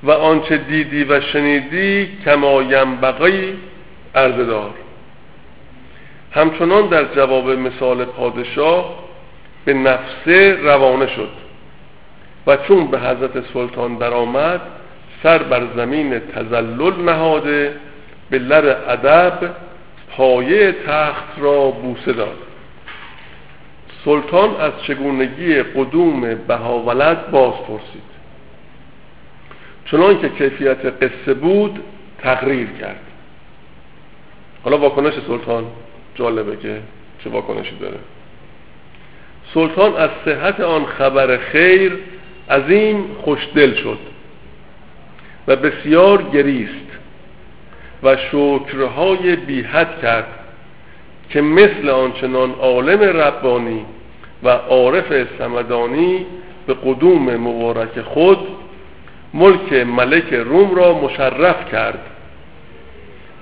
[0.02, 3.54] و آنچه دیدی و شنیدی کما ینبغی
[4.14, 4.70] عرض دار
[6.32, 8.94] همچنان در جواب مثال پادشاه
[9.64, 11.30] به نفسه روانه شد
[12.46, 14.60] و چون به حضرت سلطان درآمد
[15.22, 17.74] سر بر زمین تزلل نهاده
[18.30, 19.50] به لر ادب
[20.10, 22.38] پایه تخت را بوسه داد.
[24.04, 28.10] سلطان از چگونگی قدوم بهاولد باز پرسید.
[29.84, 31.80] چنان که کیفیت قصه بود
[32.22, 33.09] تقریر کرد.
[34.64, 35.64] حالا واکنش سلطان
[36.14, 36.80] جالبه که
[37.24, 37.98] چه واکنشی داره.
[39.54, 41.98] سلطان از صحت آن خبر خیر
[42.50, 43.98] عظیم خوشدل شد
[45.48, 46.90] و بسیار گریست
[48.02, 50.26] و شکرهای بیحد کرد
[51.30, 53.84] که مثل آنچنان عالم ربانی
[54.42, 56.26] و عارف سمدانی
[56.66, 58.38] به قدوم مبارک خود
[59.34, 61.98] ملک ملک روم را مشرف کرد.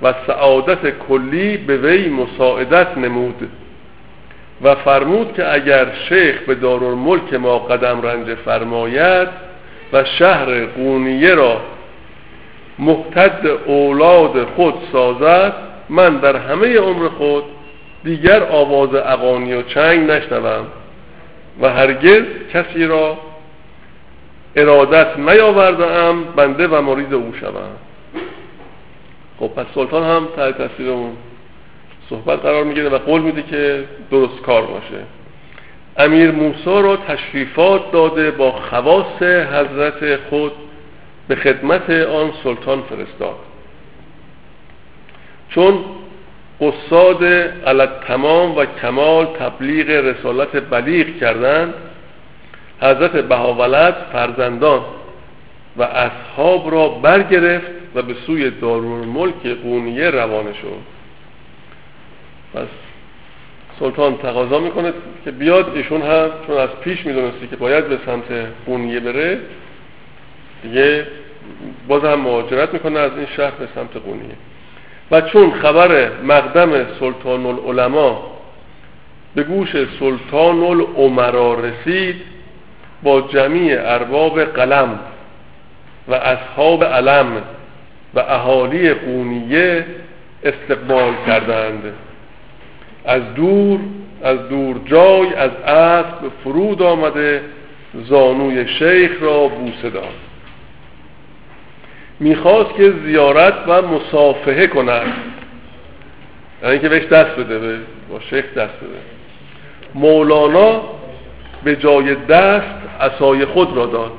[0.03, 3.49] و سعادت کلی به وی مساعدت نمود
[4.62, 9.28] و فرمود که اگر شیخ به دارالملک ما قدم رنج فرماید
[9.92, 11.61] و شهر قونیه را
[12.78, 15.53] محتد اولاد خود سازد
[15.88, 17.44] من در همه عمر خود
[18.05, 20.66] دیگر آواز اقانی و چنگ نشنوم
[21.61, 22.22] و هرگز
[22.53, 23.18] کسی را
[24.57, 27.88] ارادت نیاوردم بنده و مرید او شوم.
[29.41, 31.16] خب پس سلطان هم تحت تاثیر اون
[32.11, 35.05] صحبت قرار می‌گیره و قول میده که درست کار باشه.
[35.97, 40.53] امیر موسا را تشریفات داده با خواص حضرت خود
[41.28, 43.36] به خدمت آن سلطان فرستاد.
[45.51, 45.84] چون
[46.61, 47.24] قصاد
[47.66, 51.74] علت تمام و کمال تبلیغ رسالت بلیغ کردند
[52.80, 54.80] حضرت بهاولد فرزندان
[55.76, 60.78] و اصحاب را برگرفت و به سوی دارالملک قونیه روانه شد
[62.55, 62.68] پس
[63.80, 64.93] سلطان تقاضا می‌کنه
[65.24, 68.24] که بیاد ایشون هم چون از پیش می‌دونستی که باید به سمت
[68.66, 69.41] قونیه بره
[70.62, 71.07] دیگه
[71.89, 74.36] باز هم مهاجرت می‌کنه از این شهر به سمت قونیه.
[75.11, 78.16] و چون خبر مقدم سلطان العلماء
[79.34, 82.22] به گوش سلطان العمرا رسید
[83.03, 84.99] با جمعی ارباب قلم
[86.09, 87.43] و اصحاب علم
[88.14, 89.86] و اهالی قونیه
[90.42, 91.82] استقبال کردند.
[93.04, 93.80] از دور
[94.22, 97.42] از دور جای از اسب فرود آمده
[97.94, 100.14] زانوی شیخ را بوسه داد.
[102.20, 105.12] می‌خواست که زیارت و مصافحه کند.
[106.62, 107.78] یعنی که بهش دست بده
[108.11, 108.98] با شیخ دست بده.
[109.94, 110.80] مولانا
[111.64, 114.12] به جای دست اسای خود را داد.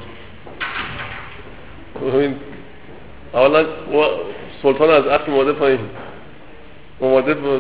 [3.33, 3.65] اولا
[4.63, 5.79] سلطان از عقل اومده پایین.
[6.99, 7.59] اومده به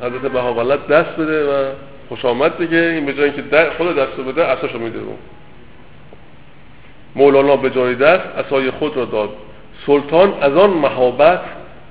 [0.00, 1.72] حضرت بهاولت دست بده و
[2.08, 2.78] خوش آمد دیگه.
[2.78, 5.16] این به جای اینکه خود دست بده اساشو میده رو.
[7.16, 9.30] مولانا به جای دست اسای خود را داد.
[9.86, 11.40] سلطان از آن محابت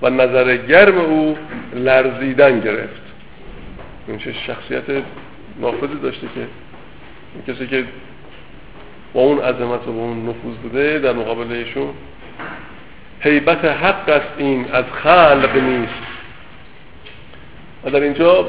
[0.01, 1.37] و نظر گرم او
[1.75, 3.01] لرزیدن گرفت.
[4.07, 4.83] این چه شخصیت
[5.59, 6.47] نافذی داشته که
[7.35, 7.85] این کسی که
[9.13, 11.63] با اون عظمت و با اون نفوذ بوده در مقابل
[13.23, 15.93] حیبت حق است این از خلق نیست.
[17.83, 18.47] و در اینجا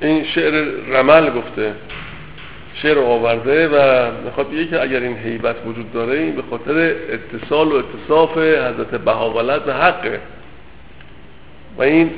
[0.00, 1.74] این شعر رمل گفته
[2.74, 7.68] شعر آورده و می‌خواد بگه که اگر این حیبت وجود داره این به خاطر اتصال
[7.68, 10.20] و اتصاف حضرت بهاولت به حقه.
[11.78, 12.10] و این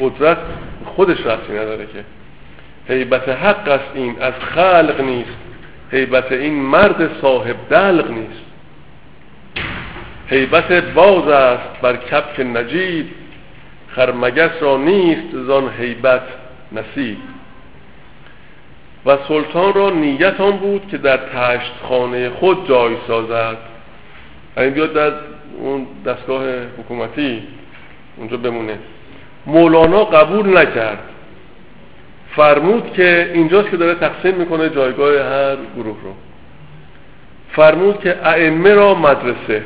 [0.00, 0.38] قدرت
[0.84, 2.04] خودش رفتی نداره که
[2.94, 5.36] حیبت حق است این از خلق نیست.
[5.92, 8.42] حیبت این مرد صاحب دلق نیست.
[10.28, 13.06] حیبت باز است بر کپک نجیب
[13.88, 16.22] خرمگس را نیست زان حیبت
[16.72, 17.16] نصیب.
[19.06, 23.56] و سلطان را نیت آن بود که در تشت خانه خود جای سازد.
[24.56, 25.12] این بیاد در
[25.58, 26.44] اون دستگاه
[26.78, 27.42] حکومتی
[28.16, 28.78] اونجا بمونه.
[29.46, 30.98] مولانا قبول نکرد.
[32.36, 36.14] فرمود که اینجاست که داره تقسیم می‌کنه جایگاه هر گروه رو.
[37.52, 39.64] فرمود که ائمه را مدرسه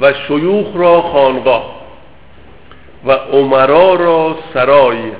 [0.00, 1.74] و شیوخ را خانقاه
[3.04, 5.12] و عمرا را سرای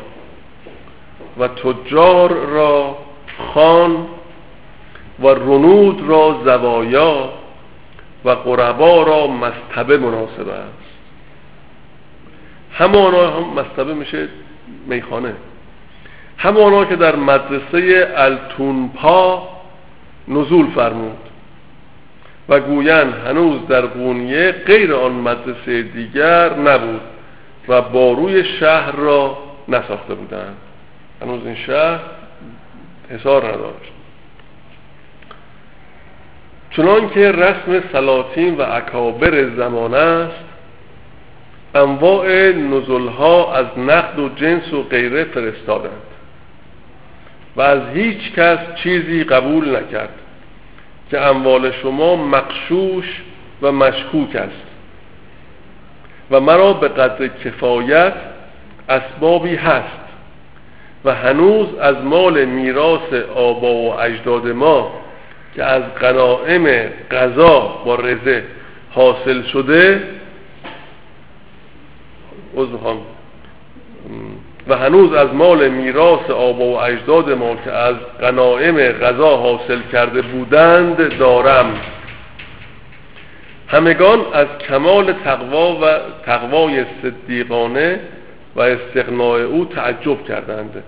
[1.39, 2.97] و تجار را
[3.55, 4.07] خان
[5.21, 7.29] و رنود را زوایا
[8.25, 10.85] و قربا را مستبه مناسب است.
[12.73, 14.29] همانا هم مستبه میشه
[14.87, 15.35] میخانه.
[16.39, 19.49] همانا که در مدرسه التونپا
[20.29, 21.19] نزول فرمود.
[22.49, 27.01] و گویند هنوز در قونیه غیر آن مدرسه دیگر نبود
[27.69, 29.39] و باروی شهر را
[29.69, 30.57] نساخته بودند.
[31.23, 32.01] هنوز این شهر
[33.11, 33.93] حسار نداشت.
[36.71, 40.45] چنان که رسم سلاطین و اکابر زمان است
[41.75, 46.03] انواع نزلها از نقد و جنس و غیره فرستادند
[47.57, 50.24] و از هیچ کس چیزی قبول نکرد.
[51.15, 53.23] که اموال شما مقشوش
[53.63, 54.67] و مشکوک است
[56.31, 58.13] و مرا به قدر کفایت
[58.89, 60.05] اسبابی هست
[61.05, 64.93] و هنوز از مال میراث آبا و اجداد ما
[65.57, 68.45] که از قنائم قضا با رزه
[68.91, 70.03] حاصل شده
[74.69, 80.23] و هنوز از مال میراث آبا و اجداد ما که از قنائم غذا حاصل کرده
[80.23, 81.81] بودند دارم.
[83.69, 88.01] همگان از کمال تقوا و تقوای صدیقانه
[88.57, 90.83] و استقناع او تعجب کردند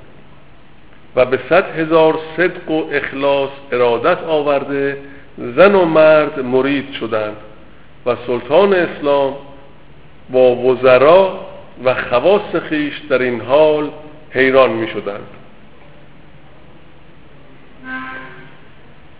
[1.17, 4.99] و به صد هزار صدق و اخلاص ارادت آورده
[5.39, 7.37] زن و مرد مرید شدند
[8.07, 9.35] و سلطان اسلام
[10.31, 11.41] با وزرا
[11.85, 13.91] و خواص خیش در این حال
[14.31, 15.27] حیران می شدند.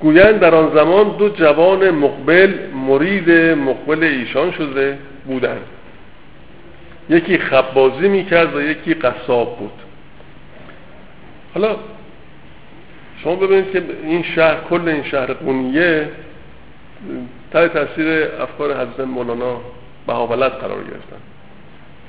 [0.01, 5.65] گویند در آن زمان دو جوان مقبل مرید مقبل ایشان شده بودند.
[7.11, 9.73] یکی خبازی می کرد و یکی قصاب بود.
[11.55, 11.77] حالا
[13.23, 16.09] شما ببینید که این شهر کل این شهر قونیه
[17.53, 19.61] تحت تاثیر افکار حضرت مولانا
[20.07, 21.36] بهاولت قرار گرفتن.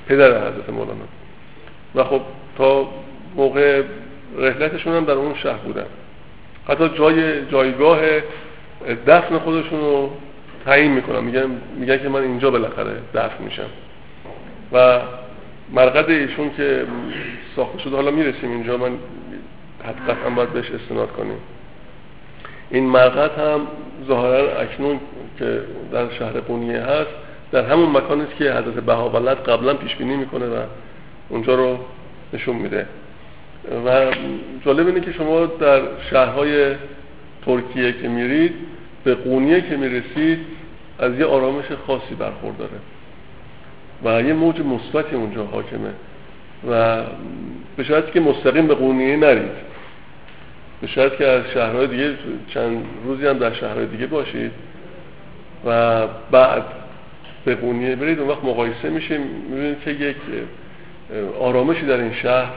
[0.08, 1.04] پدر حضرت مولانا.
[1.94, 2.20] و خب
[2.58, 2.88] تا
[3.36, 3.82] موقع
[4.38, 5.86] رحلتشون هم در اون شهر بودن.
[6.68, 8.00] حتی جای جایگاه
[9.06, 10.10] دفن خودشون رو
[10.64, 11.24] تعیین می‌کنن.
[11.24, 13.68] میگن میگن که من اینجا بالاخره دفن میشم.
[14.72, 15.00] و
[15.72, 16.86] مرقد ایشون که
[17.56, 18.76] ساخته شده حالا می‌رسیم اینجا.
[18.76, 18.92] من
[20.08, 21.38] قطعا باید بهش استناد کنیم.
[22.70, 23.60] این مرقد هم
[24.08, 25.00] ظاهرا اکنون
[25.38, 25.60] که
[25.92, 27.10] در شهر قونیه هست
[27.52, 30.56] در همون مکانی است که حضرت بهاولد قبلا پیش بینی می‌کنه و
[31.28, 31.78] اونجا رو
[32.32, 32.86] نشون میده.
[33.86, 34.10] و
[34.64, 35.80] جالب اینه که شما در
[36.10, 36.74] شهرهای
[37.46, 38.54] ترکیه که میرید
[39.04, 40.38] به قونیه که می‌رسید
[40.98, 42.78] از یه آرامش خاصی برخورداره.
[44.04, 45.90] و یه موج مثبتی اونجا حاکمه.
[46.70, 47.02] و
[47.76, 49.68] به شرطی که مستقیم به قونیه نرید.
[50.80, 52.14] به شرط که از شهرهای دیگه
[52.48, 54.52] چند روزی هم در شهرهای دیگه باشید.
[55.66, 56.62] و بعد
[57.44, 59.18] به برید اون وقت مقایسه میشه.
[59.18, 60.16] می‌بینید که یک
[61.40, 62.52] آرامشی در این شهر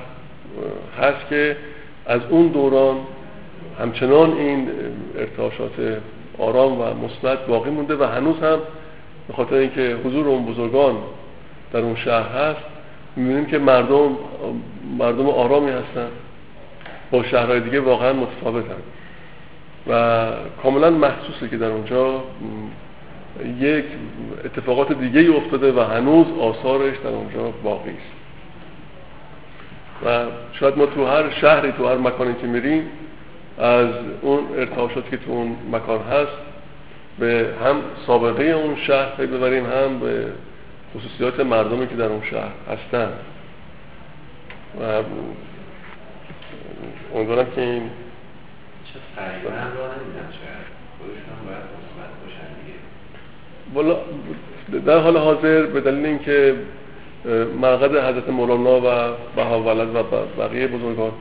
[1.01, 1.57] هست که
[2.05, 2.97] از اون دوران
[3.79, 4.69] همچنان این
[5.17, 6.01] ارتعاشات
[6.37, 8.59] آرام و مثبت باقی مونده و هنوز هم
[9.27, 10.97] به خاطر اینکه حضور اون بزرگان
[11.73, 12.65] در اون شهر هست
[13.15, 14.17] می‌بینیم که مردم
[14.97, 16.07] مردم آرامی هستن.
[17.11, 18.81] با شهرهای دیگه واقعا متفاوتن.
[19.87, 20.27] و
[20.63, 22.23] کاملا محسوسه که در اونجا
[23.59, 23.85] یک
[24.45, 28.21] اتفاقات دیگه ای افتاده و هنوز آثارش در اونجا باقی است.
[30.05, 32.89] و شاید ما تو هر شهری تو هر مکانی که میریم
[33.57, 33.87] از
[34.21, 36.37] اون ارتعاشاتی که تو اون مکان هست
[37.19, 37.75] به هم
[38.07, 40.25] سابقه اون شهر پی ببریم هم به
[40.95, 43.09] خصوصیات مردمی که در اون شهر هستن.
[44.79, 45.03] و
[47.15, 47.89] امیدوارم که این
[48.93, 50.67] چه فرقی هم را نمیدن شاید
[50.97, 52.79] خودشون باید مثبت باشن دیگه
[54.85, 56.55] در حال حاضر به دلیل اینکه
[57.61, 60.03] مرقد حضرت مولانا و بهاولد و
[60.39, 61.11] بقیه بزرگان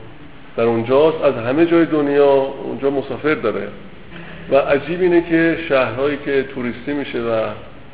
[0.56, 2.32] در اونجاست از همه جای دنیا
[2.64, 3.68] اونجا مسافر داره.
[4.50, 7.46] و عجیب اینه که شهرهایی که توریستی میشه و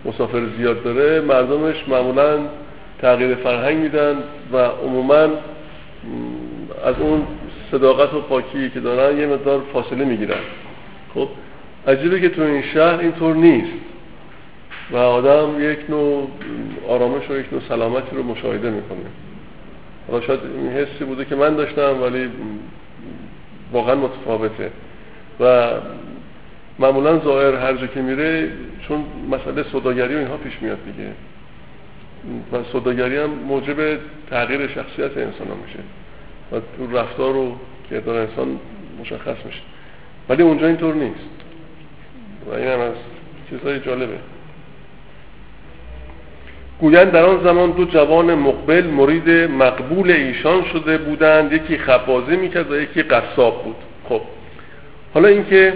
[0.05, 2.39] مسافر زیاد داره مردمش معمولا
[3.01, 4.15] تغییر فرهنگ میدن
[4.53, 5.29] و عموما
[6.85, 7.23] از اون
[7.71, 10.39] صداقت و پاکی که دارن یه مقدار فاصله می‌گیرن.
[11.15, 11.29] خب
[11.89, 13.73] عجیبه که تو این شهر اینطور نیست.
[14.91, 16.29] و آدم یک نوع
[16.89, 18.99] آرامش و یک نوع سلامتی رو مشاهده می‌کنه.
[20.11, 22.31] حالا شاید این حسی بوده که من داشتم ولی
[23.73, 24.71] واقعا متفاوته.
[25.41, 25.71] و
[26.79, 28.51] معمولا ظاهر هر جا که میره
[28.89, 31.11] چون مسئله صداگری و اینها پیش میاد دیگه.
[32.53, 33.99] و صداگری هم موجب
[34.31, 35.79] تغییر شخصیت انسان میشه.
[36.53, 37.57] و تو رفتار و
[37.91, 38.59] کردار انسان
[39.01, 39.61] مشخص میشه.
[40.29, 41.31] ولی اونجا اینطور نیست.
[42.51, 42.95] و این هم از
[43.51, 44.19] چیزهای جالبه.
[46.81, 51.53] گویند در آن زمان دو جوان مقبل مرید مقبول ایشان شده بودند.
[51.53, 53.77] یکی خبازی می‌کرد و یکی قصاب بود.
[54.09, 54.21] خب
[55.15, 55.73] حالا اینکه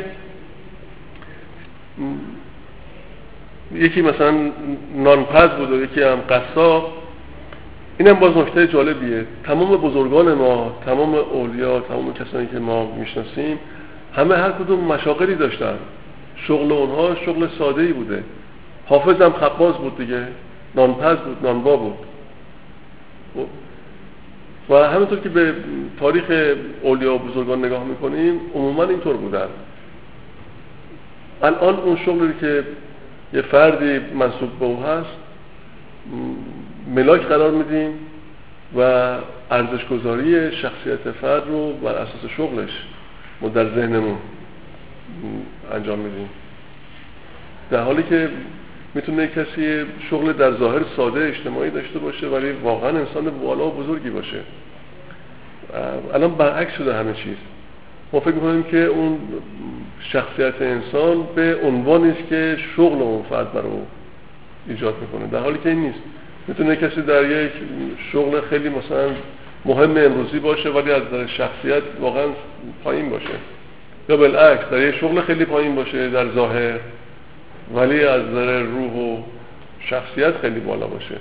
[3.75, 4.35] یکی مثلا
[4.95, 6.93] نانپز بود و یکی هم قصاب
[7.99, 9.27] اینم باز نکته جالبیه.
[9.45, 13.59] تمام بزرگان ما تمام اولیا تمام کسانی که ما می‌شناسیم
[14.17, 15.79] همه هر کدوم مشاقلی داشتن.
[16.37, 18.25] شغل اونها شغل ساده ای بوده.
[18.87, 20.23] حافظ هم خباز بود دیگه.
[20.75, 21.99] نانپز بود نانوا بود.
[24.71, 25.55] و همینطور که به
[26.01, 26.25] تاریخ
[26.83, 29.49] اولیا و بزرگان نگاه می‌کنیم عموما اینطور بودن
[31.43, 32.65] الان اون شغلی که
[33.33, 35.17] یه فردی منصوب به او هست
[36.95, 37.93] ملاک قرار میدیم
[38.77, 38.81] و
[39.51, 42.71] ارزش گذاری شخصیت فرد رو بر اساس شغلش
[43.41, 44.17] ما در ذهنمون
[45.73, 46.29] انجام میدیم
[47.71, 48.29] در حالی که
[48.95, 54.11] می‌تونه کسی شغل در ظاهر ساده اجتماعی داشته باشه ولی واقعا انسان بالا و بزرگی
[54.11, 54.41] باشه.
[56.15, 57.37] الان برعکس شده همه چیز.
[58.13, 59.19] ما فکر می‌کنیم که اون
[60.01, 63.71] شخصیت انسان به عنوانی است که شغل اون فرد برای
[64.69, 65.31] ایجاد می‌کنه.
[65.31, 66.01] در حالی که این نیست.
[66.49, 67.53] می‌تونه کسی در یک
[68.13, 69.11] شغل خیلی مثلا
[69.65, 72.27] مهم امروزی باشه ولی از در شخصیت واقعا
[72.85, 73.35] پایین باشه.
[74.09, 76.79] یا بالعکس در یک شغل خیلی پایین باشه در ظاهر.
[77.75, 79.23] ولی از نظر روح و
[79.81, 81.17] شخصیت خیلی بالا باشه.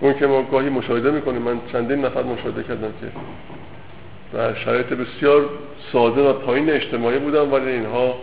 [0.00, 3.06] اون که ما گاهی مشاهده می‌کنیم من چندین نفر مشاهده کردم که
[4.32, 5.48] در شرایط بسیار
[5.92, 8.14] ساده و پایین اجتماعی بودن ولی اینها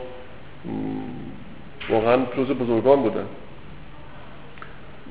[1.89, 3.26] واقعا جز بزرگان بودن.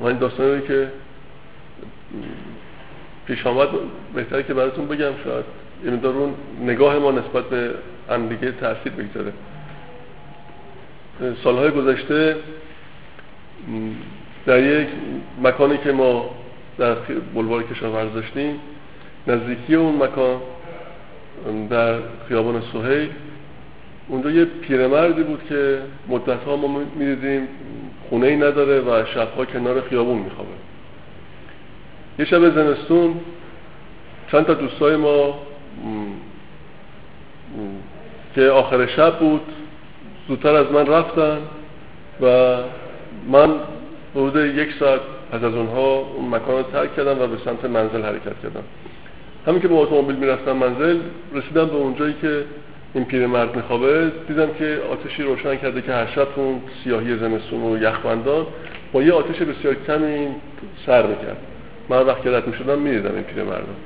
[0.01, 0.89] و این داستانی که
[3.27, 3.69] پیش آمد
[4.15, 5.45] بهتره که براتون بگم شاید
[5.85, 7.75] این اون نگاه ما نسبت به
[8.11, 9.33] هم دیگه تاثیر بگذاره.
[11.45, 12.37] سالهای گذشته
[14.47, 14.89] در یک
[15.43, 16.31] مکانی که ما
[16.79, 16.95] در
[17.35, 18.61] بلوار کشاورز داشتیم
[19.27, 20.41] نزدیکی اون مکان
[21.71, 21.99] در
[22.29, 23.11] خیابان سوهی
[24.09, 27.49] اونجا یه پیرمردی بود که مدت ها ما می‌دیدیم
[28.09, 30.51] خونه ای نداره و شبها کنار خیابون میخوابه.
[32.19, 33.15] یه شب زمستون
[34.33, 35.39] چند تا دوستای ما
[38.35, 39.43] که آخر شب بود
[40.29, 41.39] زودتر از من رفتن
[42.21, 42.57] و
[43.29, 43.51] من
[44.15, 45.01] حدود یک ساعت
[45.33, 48.63] پس از اونها اون مکان رو ترک کردم و به سمت منزل حرکت کردم.
[49.47, 50.99] همین که با اتومبیل می‌رفتم منزل
[51.35, 52.45] رسیدم به اونجایی که
[52.95, 57.83] این پیرمرد میخوابه دیدم که آتشی روشن کرده که هر شب اون سیاهی زمستون و
[57.83, 58.47] یخبندان
[58.93, 60.29] با یه آتش بسیار کمی
[60.87, 61.37] سر می‌کرد.
[61.89, 63.77] من وقت که رد می‌شدم می‌دیدم این پیرمردم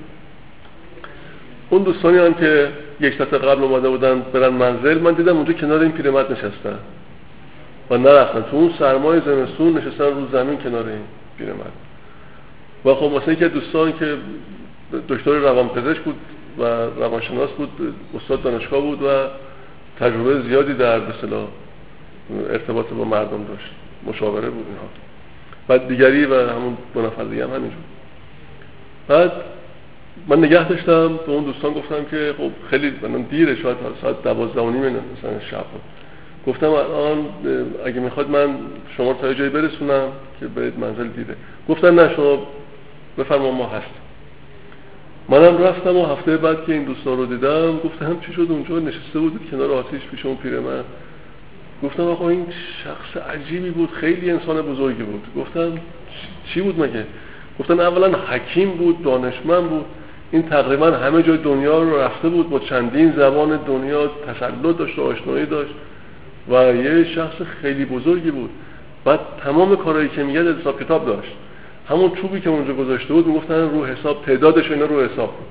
[1.70, 2.68] اون دوستانی هم که
[3.00, 4.98] یک ساعت قبل اومده بودن برن منزل.
[4.98, 6.78] من دیدم اونجا کنار این پیرمرد نشستن.
[7.90, 8.40] و نرفتن.
[8.50, 11.04] تو اون سرمای زمستون نشستن رو زمین کنار این
[11.38, 11.72] پیرمرد.
[12.84, 14.16] و خب مثلا که دوستان که
[15.08, 16.16] دکتر روانپزشک بود
[16.58, 16.64] و
[17.00, 19.06] روانشناس بود استاد دانشگاه بود و
[20.00, 21.12] تجربه زیادی در به
[22.50, 23.70] ارتباط با مردم داشت.
[24.06, 24.88] مشاوره بود اینها.
[25.68, 27.78] بعد دیگری و همون دو نفر هم همینجور.
[29.08, 29.32] بعد
[30.26, 34.60] من نگه داشتم به اون دوستان گفتم که خب خیلی من دیره شاید ساعت دوازده
[34.60, 35.64] و نیم مثلا شب
[36.46, 37.26] گفتم الان
[37.86, 38.48] اگه می‌خواد من
[38.96, 40.08] شما تا جایی برسونم
[40.40, 41.36] که برید منزل دیده
[41.68, 42.38] گفتن نه شما
[43.18, 43.90] بفرما ما هست
[45.28, 49.18] منم رفتم و هفته بعد که این دوستان رو دیدم گفتم چی شد اونجا؟ نشسته
[49.18, 50.84] بود کنار آتیش پیش اون من.
[51.82, 52.46] گفتم آقا این
[52.84, 55.22] شخص عجیبی بود خیلی انسان بزرگی بود.
[55.36, 55.72] گفتم
[56.46, 57.06] چی بود مگه؟
[57.60, 59.84] گفتن اولا حکیم بود دانشمند بود.
[60.32, 65.02] این تقریبا همه جای دنیا رو رفته بود با چندین زبان دنیا تسلط داشت و
[65.02, 65.74] آشنایی داشت
[66.48, 68.50] و یه شخص خیلی بزرگی بود.
[69.04, 71.32] بعد تمام کارهایی که میگه حساب کتاب داشت.
[71.88, 75.46] همون چوبی که اونجا گذاشته بود می‌گفتن رو حساب تعدادش اینا رو حساب بود.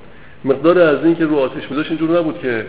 [0.53, 2.65] مقدار از این که رو آتش میذاشت اینجور نبود که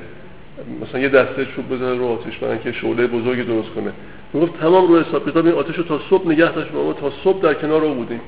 [0.82, 3.92] مثلا یه دسته چوب بزنه رو آتش برن که شعله بزرگی درست کنه.
[4.32, 7.42] می‌گفت تمام رو حساب کتاب این آتش رو تا صبح نگه داشت ما تا صبح
[7.42, 8.20] در کنار رو بودیم.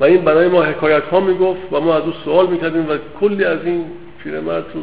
[0.00, 3.44] و این برای ما حکایت ها می‌گفت و ما از او سوال می‌کردیم و کلی
[3.44, 3.84] از این
[4.22, 4.78] پیرمرد تو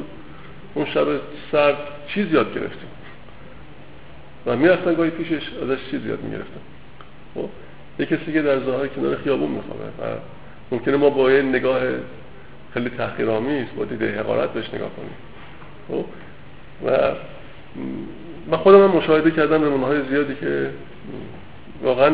[0.74, 1.08] اون شب
[1.52, 2.90] سرد چیز یاد گرفتیم.
[4.46, 6.62] و می‌رفتن گاهی پیشش ازش چیز یاد می‌گرفتن.
[7.36, 7.50] خب
[8.00, 10.18] یه کسی که در ظاهر کنار خیابون میخوابه و
[10.72, 11.82] ممکنه ما با یه نگاه
[12.74, 15.16] خیلی تحقیرآمیز با دیده حقارت بهش نگاه کنیم.
[15.88, 16.06] خب
[16.86, 17.12] و
[18.48, 20.70] من خودم هم مشاهده کردم نمونه زیادی که
[21.84, 22.14] واقعا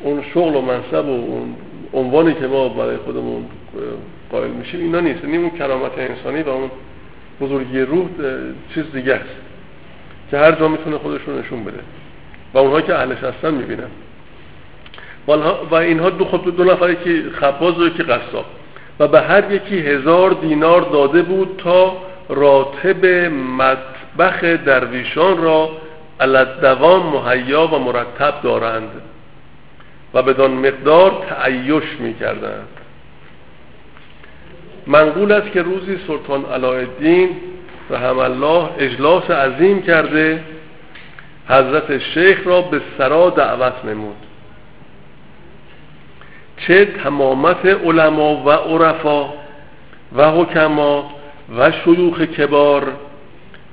[0.00, 1.54] اون شغل و منصب و اون
[1.94, 3.46] عنوانی که ما برای خودمون
[4.30, 5.24] قائل میشیم اینا نیست.
[5.24, 6.70] یعنی اون کرامت انسانی و اون
[7.40, 8.06] بزرگی روح
[8.74, 9.36] چیز دیگه است
[10.30, 11.78] که هر جا می‌تونه خودش رو نشون بده
[12.54, 13.90] و اونها که اهلش هستن می‌بینن.
[15.70, 18.44] و اینها دو, خب دو نفر که خباز و یکی قصاب.
[19.00, 21.96] و به هر یکی هزار دینار داده بود تا
[22.28, 23.06] راتب
[23.58, 25.70] مطبخ درویشان را
[26.62, 28.90] دوام مهیا و مرتب دارند.
[30.14, 32.68] و بدان مقدار تعیش می کردند
[34.86, 37.30] منقول است که روزی سلطان علایالدین
[37.90, 40.44] رحم الله اجلاس عظیم کرده
[41.48, 44.16] حضرت شیخ را به سرا دعوت نمود.
[46.56, 49.32] چه تمامت علما و عرفا
[50.16, 51.10] و حکما
[51.58, 52.92] و شیوخ کبار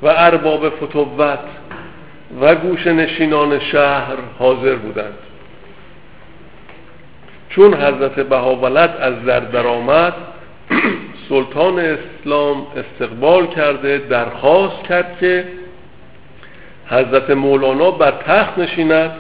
[0.01, 1.39] و ارباب فتوت
[2.41, 5.26] و گوش نشینان شهر حاضر بودند.
[7.57, 10.13] چون حضرت بهاولد از در درآمد
[11.29, 15.45] سلطان اسلام استقبال کرده درخواست کرد که
[16.87, 19.11] حضرت مولانا بر تخت نشیند.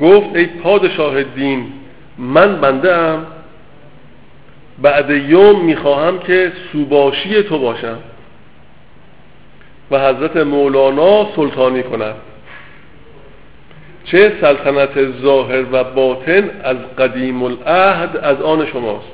[0.00, 1.72] گفت ای پادشاه دین
[2.18, 3.26] من بنده ام
[4.82, 7.98] بعد یوم می‌خواهم که سوباشی تو باشم
[9.90, 12.14] و حضرت مولانا سلطانی کند.
[14.04, 19.12] چه سلطنت ظاهر و باطن از قدیم العهد از آن شماست.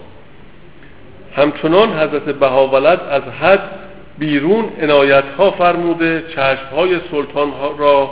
[1.37, 3.71] همچنان حضرت بهاولد از حد
[4.19, 8.11] بیرون عنایت ها فرموده چشم های سلطان را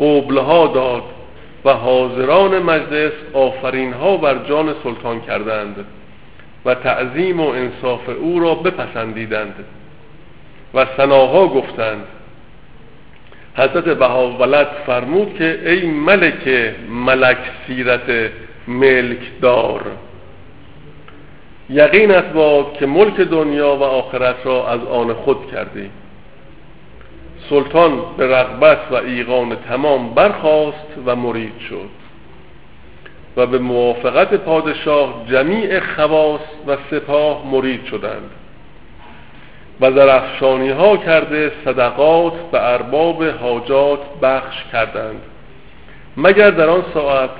[0.00, 1.02] قبل ها داد
[1.64, 5.84] و حاضران مجلس آفرین ها بر جان سلطان کردند
[6.64, 9.64] و تعظیم و انصاف او را بپسندیدند
[10.74, 12.04] و سناها گفتند.
[13.56, 16.48] حضرت بهاولد فرمود که ای ملک
[16.88, 18.30] ملک سیرت
[18.68, 19.82] ملک دار
[21.70, 25.90] یقینت باد که ملک دنیا و آخرت را از آن خود کردی.
[27.50, 31.88] سلطان به رغبت و ایقان تمام برخواست و مرید شد
[33.36, 38.30] و به موافقت پادشاه جمیع خواص و سپاه مرید شدند.
[39.80, 45.20] و افشانی ها کرده صدقات به ارباب حاجات بخش کردند.
[46.16, 47.30] مگر در آن ساعت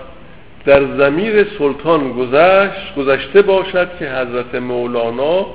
[0.65, 5.47] در زمیر سلطان گذشت گذشته باشد که حضرت مولانا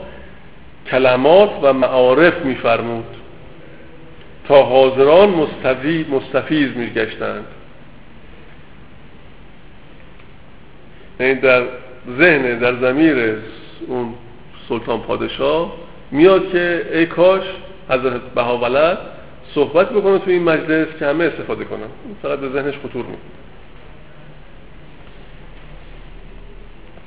[0.92, 3.06] کلمات و معارف میفرمود.
[4.48, 7.46] تا حاضران مستفی مستفیز میگشتند.
[11.20, 11.64] یعنی در
[12.18, 13.36] ذهن در زمیر
[13.88, 14.14] اون
[14.70, 15.74] سلطان پادشاه
[16.12, 17.44] میاد که ای کاش
[17.90, 18.98] حضرت بهاولد
[19.56, 21.88] صحبت بکنه تو این مجلس که همه استفاده کنن.
[22.22, 23.18] فقط به ذهنش خطور می‌کنه.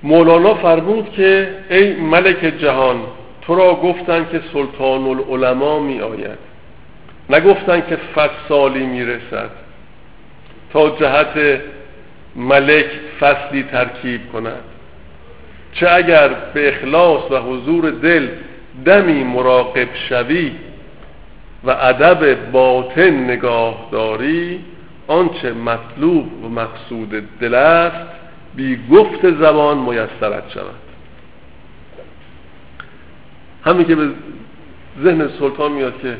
[0.02, 3.00] مولانا فرمود که ای ملک جهان
[3.42, 6.38] تو را گفتن که سلطان العلماء می آید
[7.30, 9.50] نگفتن که فصالی می رسد
[10.72, 11.60] تا جهت
[12.36, 12.86] ملک
[13.20, 14.62] فصلی ترکیب کند.
[15.72, 18.28] چه اگر به اخلاص و حضور دل
[18.84, 20.52] دمی مراقب شوی
[21.64, 24.60] و ادب باطن نگاه داری
[25.06, 27.10] آنچه مطلوب و مقصود
[27.40, 28.06] دل است
[28.54, 30.74] بی گفت زبان میسرت شود.
[33.64, 34.10] همین که به
[35.02, 36.16] ذهن سلطان میاد که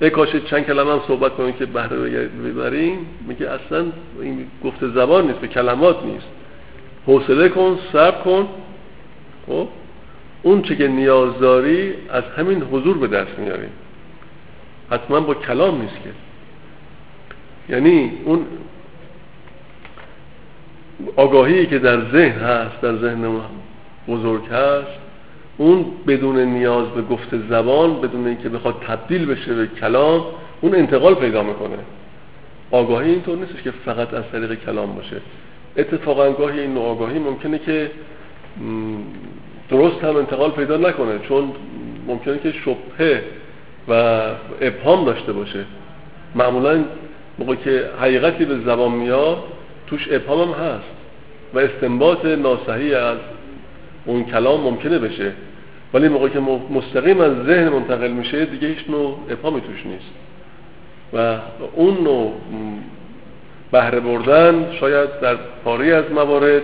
[0.00, 3.86] ای کاش چند کلمه هم صحبت کنیم که بهره ببریم میگه اصلا
[4.22, 6.26] این گفت زبان نیست به کلمات نیست.
[7.06, 8.48] حوصله کن صبر کن.
[9.46, 9.68] خب؟
[10.42, 13.68] اون چه که نیاز داری از همین حضور به دست میاری.
[14.90, 16.10] حتما با کلام نیست که.
[17.74, 18.46] یعنی اون
[21.16, 23.40] آگاهی که در ذهن هست در ذهن
[24.08, 24.98] بزرگ هست
[25.56, 30.24] اون بدون نیاز به گفت زبان بدون اینکه بخواد تبدیل بشه به کلام
[30.60, 31.76] اون انتقال پیدا می‌کنه.
[32.70, 35.16] آگاهی اینطور نیستش که فقط از طریق کلام باشه.
[35.76, 37.90] اتفاقا گاهی این آگاهی ممکنه که
[39.72, 41.52] درست هم انتقال پیدا نکنه چون
[42.06, 43.22] ممکنه که شبهه
[43.88, 43.92] و
[44.60, 45.64] ابهام داشته باشه.
[46.34, 46.84] معمولا
[47.38, 49.38] موقع که حقیقتی به زبان میاد
[49.86, 50.92] توش ابهام هم هست
[51.54, 53.18] و استنباط ناسحی از
[54.04, 55.32] اون کلام ممکنه بشه.
[55.94, 60.12] ولی موقع که مستقیم از ذهن منتقل میشه دیگه هیچ نوع ابهامی توش نیست.
[61.12, 61.38] و
[61.74, 62.32] اون نوع
[63.72, 66.62] بهره بردن شاید در پاری از موارد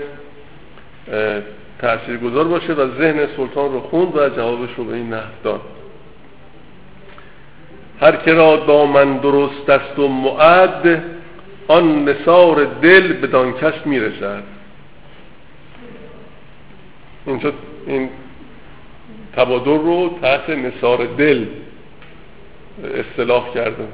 [1.79, 5.61] تأثیر گذار باشه و ذهن سلطان رو خوند و جوابش رو به این نحو داد.
[8.01, 11.03] هر که را دامن درست است و معد
[11.69, 14.43] آن نصار دل بدان کس می‌رسد.
[17.27, 17.53] اینجا
[17.87, 18.11] این
[19.37, 21.47] تبادر رو تحت نصار دل
[22.95, 23.89] اصطلاح کردن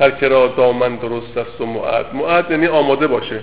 [0.00, 3.42] هر که را دامن درست است و معد معد یعنی آماده باشه.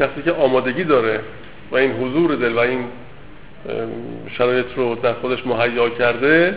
[0.00, 1.20] شخصی که آمادگی داره
[1.70, 2.84] و این حضور دل و این
[4.30, 6.54] شرایط رو در خودش مهیا کرده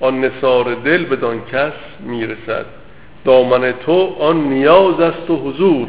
[0.00, 2.66] آن نصار دل بدان کس می‌رسد.
[3.24, 5.88] دامن تو آن نیاز است و حضور.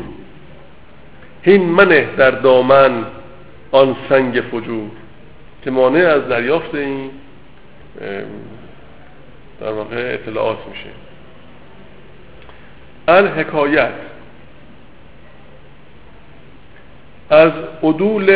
[1.42, 3.06] هین منه در دامن
[3.72, 4.90] آن سنگ فجور
[5.64, 7.10] که مانع از دریافت این
[9.62, 10.90] در واقع اطلاعات میشه.
[13.08, 13.94] الحکایت.
[17.30, 17.52] از
[17.84, 18.30] عدول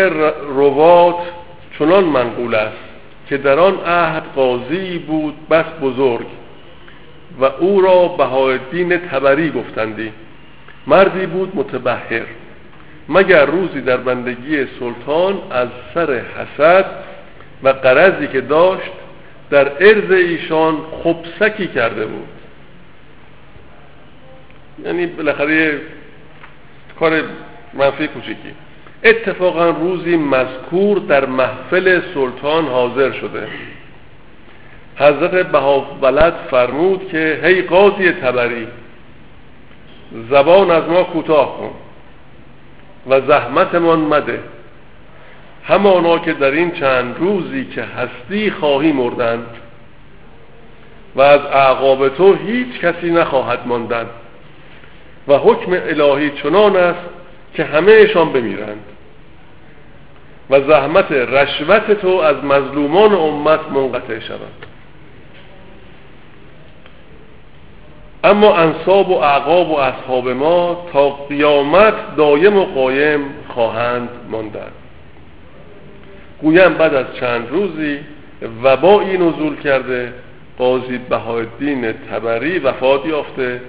[0.56, 1.16] روات
[1.80, 2.78] چنان منقول است
[3.30, 6.26] که در آن عهد قاضی بود بس بزرگ
[7.39, 10.12] و او را بهاءالدین تبری گفتندی.
[10.88, 12.26] مردی بود متبهر.
[13.10, 16.86] مگر روزی در بندگی سلطان از سر حسد
[17.64, 18.92] و قرضی که داشت
[19.50, 22.28] در عرض ایشان خبسکی کرده بود؟
[24.86, 25.82] یعنی بالاخره
[27.00, 27.24] کار
[27.74, 28.54] منفی کوچیکی.
[29.04, 33.47] اتفاقا روزی مذکور در محفل سلطان حاضر شده.
[34.95, 38.68] حضرت بهاولد فرمود که هی قاضی تبری
[40.30, 41.72] زبان از ما کوتاه کن
[43.10, 44.39] و زحمتمان مده.
[45.64, 49.45] همانا که در این چند روزی که هستی خواهی مردن
[51.16, 54.06] و از اعقاب تو هیچ کسی نخواهد ماندن
[55.28, 57.10] و حکم الهی چنان است
[57.54, 58.91] که همهشان بمیرند.
[60.52, 64.66] و زحمت رشوت تو از مظلومان امت منقطع شود.
[68.24, 74.72] اما انصاب و اعقاب و اصحاب ما تا قیامت دایم و قایم خواهند ماندن.
[76.41, 77.99] گویم بعد از چند روزی
[78.64, 80.14] وبایی نزول کرده
[80.58, 83.62] قاضی بهایالدین تبری وفات یافته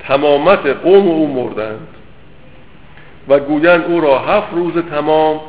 [0.00, 1.88] تمامت قوم او مردند.
[3.28, 5.40] و گویند او را هفت روز تمام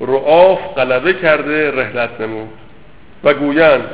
[0.00, 2.48] رعاف غلبه کرده رهلت نمود.
[3.24, 3.84] و گویند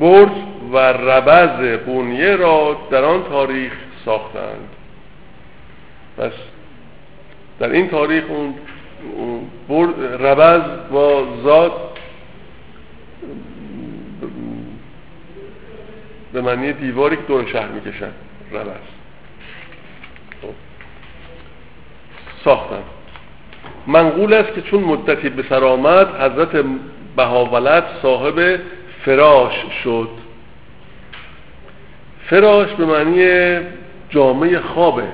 [0.00, 0.28] برج
[0.72, 3.72] و ربز بونیه را در آن تاریخ
[4.04, 4.68] ساختند.
[6.18, 6.32] پس
[7.58, 8.54] در این تاریخ اون
[10.20, 11.72] ربز با ذات
[16.32, 18.10] به معنی دیواری که دور شهر می‌کشن
[18.52, 18.68] ربز
[20.42, 20.54] خب.
[22.44, 22.82] ساختن
[23.88, 26.64] منقول است که چون مدتی به سر آمد حضرت
[27.16, 28.60] بهاولت صاحب
[29.04, 30.08] فراش شد.
[32.26, 33.58] فراش به معنی
[34.10, 35.04] جامعه خوابه.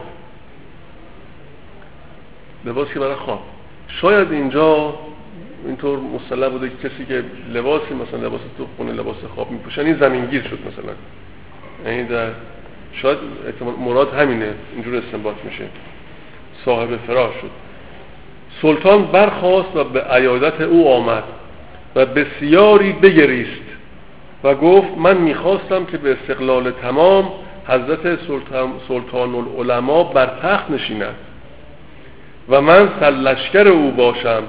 [2.64, 3.40] لباسی برای خواب.
[3.88, 4.94] شاید اینجا
[5.66, 9.98] اینطور مصطلح بوده که کسی که لباسی مثلا لباس تو خونه لباس خواب میپوشن این
[9.98, 10.92] زمینگیر شد مثلا.
[11.86, 12.30] یعنی در
[12.92, 13.18] شاید
[13.78, 14.54] مراد همینه.
[14.74, 15.64] اینجور استنباط میشه.
[16.64, 17.63] صاحب فراش شد.
[18.62, 21.24] سلطان برخواست و به عیادت او آمد
[21.96, 23.64] و بسیاری بگریست
[24.44, 27.30] و گفت من می‌خواستم که به استقلال تمام
[27.66, 31.14] حضرت سلطان, سلطان العلماء بر تخت نشیند
[32.48, 34.42] و من سلشکر او باشم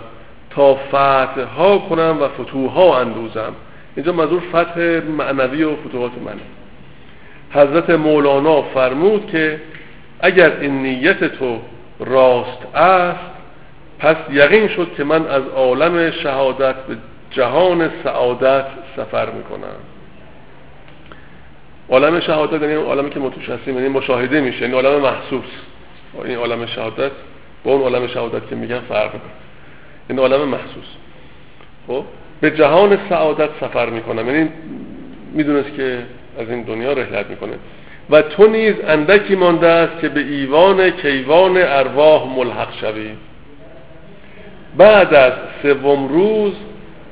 [0.50, 3.54] تا فتح ها کنم و فتوح ها اندوزم.
[3.96, 4.80] اینجا مزور فتح
[5.18, 6.42] معنوی و فتوحات منه.
[7.52, 9.62] حضرت مولانا فرمود که
[10.20, 11.60] اگر این نیت تو
[12.00, 13.35] راست است
[14.00, 16.98] پس یقین شد که من از عالم شهادت به
[17.32, 18.66] جهان سعادت
[18.98, 19.76] سفر می‌کنم.
[21.90, 25.46] عالم شهادت یعنی عالمی که ما توش هستیم یعنی مشاهده میشه یعنی عالم محسوس.
[26.26, 27.12] این عالم شهادت
[27.64, 29.24] با اون عالم شهادت که میگن فرق داره.
[30.10, 30.86] این عالم محسوس.
[31.88, 32.04] خب؟
[32.42, 34.28] به جهان سعادت سفر می‌کنم.
[34.28, 34.50] یعنی
[35.34, 36.04] می‌دونست که
[36.40, 37.54] از این دنیا رحلت می‌کنه.
[38.10, 43.12] و تو نیز اندکی مانده است که به ایوان کیوان ارواح ملحق شوی.
[44.78, 46.54] بعد از سوم روز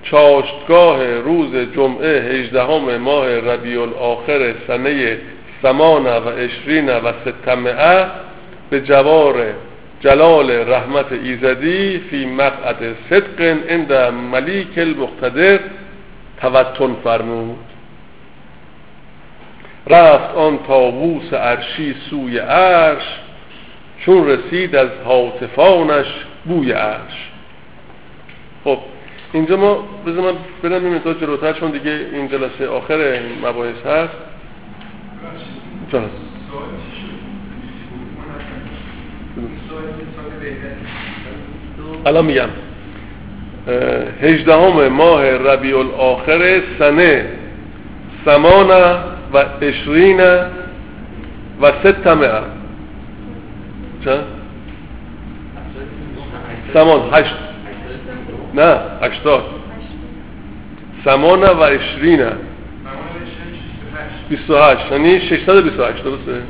[0.03, 5.17] چاشتگاه روز جمعه هجدهم ماه ربیع الاخر سنه
[5.61, 8.05] سمان و اشرین و ستمعه
[8.69, 9.45] به جوار
[9.99, 13.93] جلال رحمت ایزدی فی مقعد صدق عند
[14.31, 15.59] ملیک المقتدر
[16.41, 17.57] توتن فرمود.
[19.87, 23.03] رفت آن تاووس عرشی سوی عرش
[24.05, 26.07] چون رسید از حاطفانش
[26.45, 27.32] بوی عرش.
[28.63, 28.77] خب
[29.33, 34.13] اینجا ما بذار من برم این مقدار جلوتر چون دیگه این جلسه آخر مباحث هست.
[42.05, 42.49] الان میگم.
[44.21, 47.25] هجدهم ماه ربیع الاخر سنه
[48.25, 48.69] سمان
[49.33, 50.21] و اشرین
[51.61, 52.29] و ستمه.
[54.05, 54.23] چند؟
[56.73, 57.35] سمان هشت.
[58.53, 59.43] نه هشتاد
[61.05, 62.31] سمان و عشرینه
[64.29, 66.41] 28 یعنی 628 درسته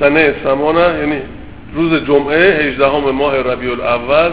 [0.00, 1.20] سنه سمانه یعنی
[1.74, 4.32] روز جمعه 18 ماه ربیع الاول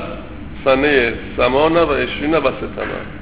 [0.66, 3.18] سنه سمانه و 20 و ستمه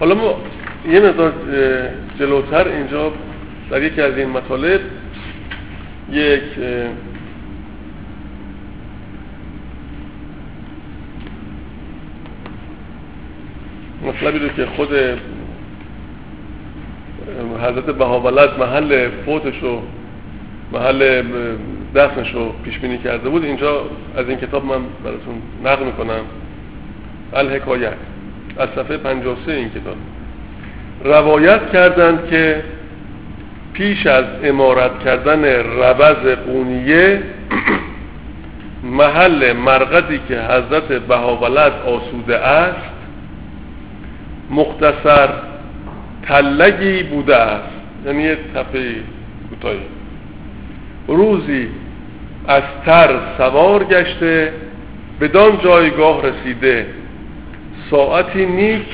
[0.00, 0.36] حالا ما
[0.88, 1.32] یه مقدار
[2.18, 3.12] جلوتر اینجا
[3.70, 4.80] در یکی از این مطالب
[6.12, 6.42] یک
[14.02, 14.88] مطلبی رو که خود
[17.62, 19.80] حضرت بهاولد محل فوتش و
[20.72, 21.22] محل
[21.94, 23.84] دفنش رو پیش بینی کرده بود اینجا
[24.16, 25.34] از این کتاب من براتون
[25.64, 26.20] نقل می‌کنم.
[27.32, 27.94] الحکایت
[28.58, 29.96] از صفحه 53 این کتاب.
[31.04, 32.62] روایت کردند که
[33.72, 37.22] پیش از امارت کردن روز قونیه
[38.84, 42.92] محل مرقدی که حضرت بهاولد آسوده است
[44.50, 45.28] مختصر
[46.22, 47.68] تلگی بوده است.
[48.06, 48.94] یعنی یه تپه
[49.50, 49.80] کوتاهی.
[51.08, 51.68] روزی
[52.48, 54.52] از تر سوار گشته
[55.20, 56.86] بدان جایگاه رسیده.
[57.90, 58.86] ساعتی نیک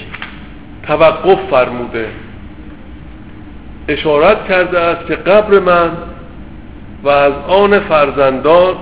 [0.87, 2.07] توقف فرموده.
[3.89, 5.91] اشارت کرده است که قبر من
[7.03, 8.75] و از آن فرزندان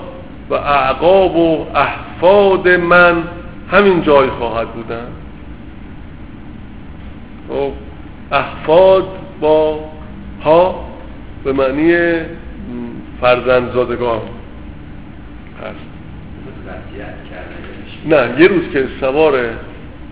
[0.51, 3.23] و اعقاب و احفاد من
[3.71, 5.07] همین جای خواهد بودن
[7.49, 7.73] خب
[8.33, 9.05] احفاد
[9.41, 9.81] با
[10.45, 10.85] ها
[11.45, 11.97] به معنی
[13.21, 14.21] فرزندزادگان
[15.63, 15.87] هست.
[18.07, 19.35] نه یه روز که سوار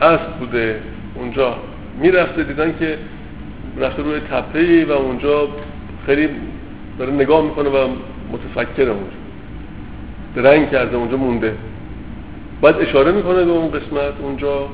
[0.01, 0.81] اسب بوده
[1.15, 1.57] اونجا
[2.01, 2.99] می‌رفته دیدن که
[3.79, 5.49] رفته روی تپه و اونجا
[6.07, 6.29] خیلی
[6.99, 7.89] داره نگاه می‌کنه و
[8.33, 9.17] متفکره اونجا.
[10.37, 11.57] درنگ کرده اونجا مونده.
[12.63, 14.69] بعد اشاره می‌کنه به اون قسمت اونجا.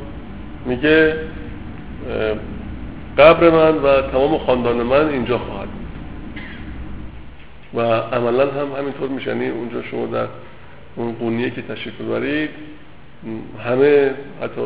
[0.66, 1.14] میگه
[3.18, 5.80] قبر من و تمام خاندان من اینجا خواهد بود.
[7.74, 7.80] و
[8.16, 10.26] عملا هم همینطور میشنی اونجا شما در
[10.96, 12.50] اون قونیه که تشریف ببرید
[13.64, 14.10] همه
[14.42, 14.60] حتی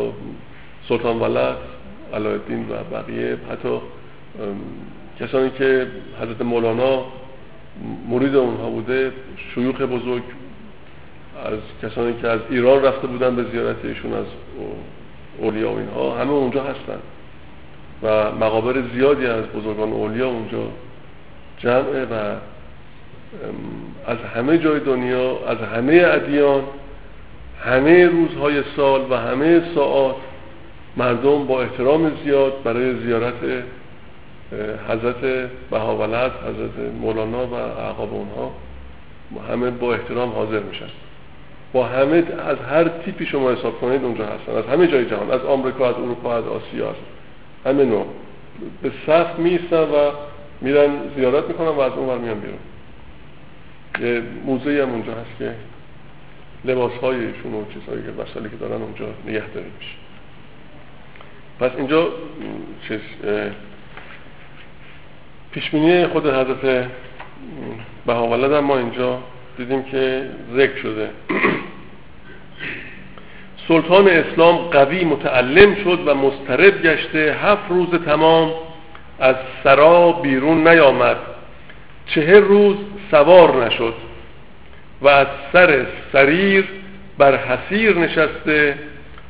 [0.89, 1.57] سلطان ولد
[2.15, 3.69] علایالدین و بقیه حتی
[5.21, 5.87] کسانی که
[6.21, 7.05] حضرت مولانا
[8.09, 9.13] مرید اونها بوده
[9.55, 10.23] شیوخ بزرگ
[11.45, 11.59] از
[11.91, 14.27] کسانی که از ایران رفته بودن به زیارت ایشون از
[15.39, 16.99] اولیا و اینها همه اونجا هستن.
[18.03, 20.69] و مقابر زیادی از بزرگان اولیا اونجا
[21.59, 22.15] جمعه و
[24.07, 26.63] از همه جای دنیا از همه ادیان
[27.65, 30.17] همه روزهای سال و همه ساعات
[30.97, 33.35] مردم با احترام زیاد برای زیارت
[34.89, 38.53] حضرت بهاولت حضرت مولانا و اعقاب اونها
[39.51, 40.89] همه با احترام حاضر میشن.
[41.73, 44.53] با همه از هر تیپی شما حساب کنید اونجا هستن.
[44.53, 48.07] از همه جای جهان از آمریکا از اروپا از آسیا هستن همه نوع.
[48.83, 50.11] به صف میستن و
[50.61, 52.59] میرن زیارت می‌کنن و از اون ور میان بیرون.
[54.01, 55.55] یه موزه هم اونجا هست که
[56.65, 59.97] لباس هایشون و چیزهایی که وسایلی که دارن اونجا نگه داری میشه.
[61.61, 62.09] پس اینجا
[62.89, 63.01] چیز
[65.55, 66.89] پیشبینی خود حضرت
[68.07, 69.19] بهاولد ما اینجا
[69.57, 71.11] دیدیم که ذکر شده.
[73.69, 77.37] سلطان اسلام قوی متعلم شد و مسترب گشته.
[77.43, 78.53] هفت روز تمام
[79.21, 81.17] از سرا بیرون نیامد.
[82.07, 82.77] چهر روز
[83.11, 83.95] سوار نشد
[85.03, 86.65] و از سر سریر
[87.19, 88.79] بر حسیر نشسته.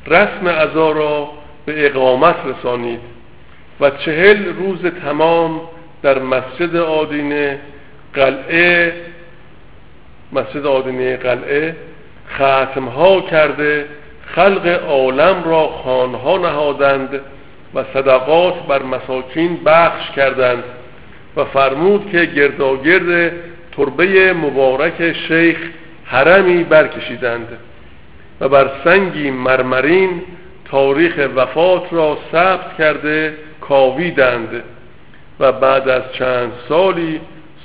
[0.07, 1.29] رسم ازا را
[1.65, 2.99] به اقامت رسانید
[3.79, 5.61] و چهل روز تمام
[6.05, 7.59] در مسجد آدینه
[8.13, 8.93] قلعه
[10.33, 11.75] مسجد آدینه قلعه
[12.33, 13.85] ختمها کرده
[14.35, 17.21] خلق عالم را خانها نهادند
[17.75, 20.63] و صدقات بر مساکین بخش کردند
[21.35, 23.33] و فرمود که گرداگرد
[23.77, 25.57] تربه مبارک شیخ
[26.05, 27.47] حرمی برکشیدند
[28.41, 30.21] و بر سنگی مرمرین
[30.65, 34.63] تاریخ وفات را ثبت کرده کاویدند.
[35.39, 37.21] و بعد از چند سالی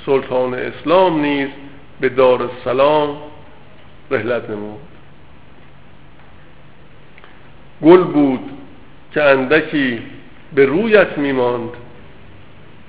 [0.07, 1.49] سلطان اسلام نیز
[2.01, 3.17] به دار السلام
[4.11, 4.81] رحلت نمود.
[7.83, 8.51] گل بود
[9.13, 10.03] که اندکی
[10.55, 11.71] به رویت میماند.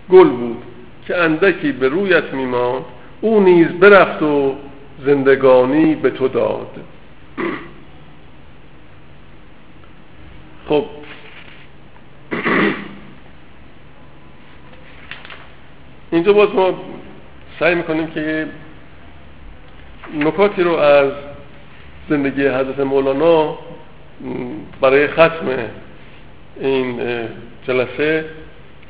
[0.09, 0.63] گل بود
[1.07, 2.83] که اندکی به رویت میماند.
[3.21, 4.55] او نیز برفت و
[5.05, 6.67] زندگانی به تو داد.
[10.69, 10.85] خب
[16.11, 16.73] اینجا باز ما
[17.59, 18.47] سعی می‌کنیم که
[20.19, 21.11] نکاتی رو از
[22.09, 23.57] زندگی حضرت مولانا
[24.81, 25.47] برای ختم
[26.59, 27.01] این
[27.67, 28.25] جلسه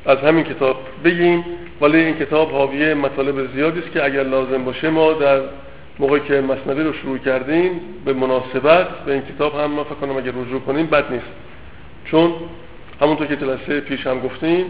[0.06, 1.44] از همین کتاب بگیم.
[1.80, 5.40] ولی این کتاب حاوی مطالب زیادی است که اگر لازم باشه ما در
[5.98, 10.16] موقعی که مصنوی رو شروع کردیم به مناسبت به این کتاب هم ما فکر کنم
[10.16, 11.32] اگر رجوع کنیم بد نیست.
[12.04, 12.32] چون
[13.00, 14.64] همونطور که جلسه پیش هم گفتیم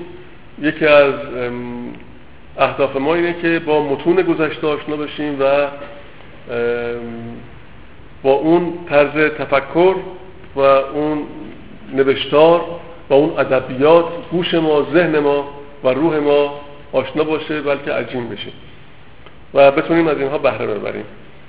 [0.62, 1.14] یکی از
[2.58, 5.66] اهداف ما اینه که با متون گذشته آشنا بشیم و
[8.22, 9.94] با اون طرز تفکر
[10.56, 11.22] و اون
[11.94, 12.64] نوشتار
[13.10, 15.48] و اون ادبیات گوش ما ذهن ما
[15.84, 16.60] و روح ما
[16.92, 18.50] آشنا باشه بلکه عجیم بشه.
[19.54, 21.04] و بتونیم از اینها بهره ببریم.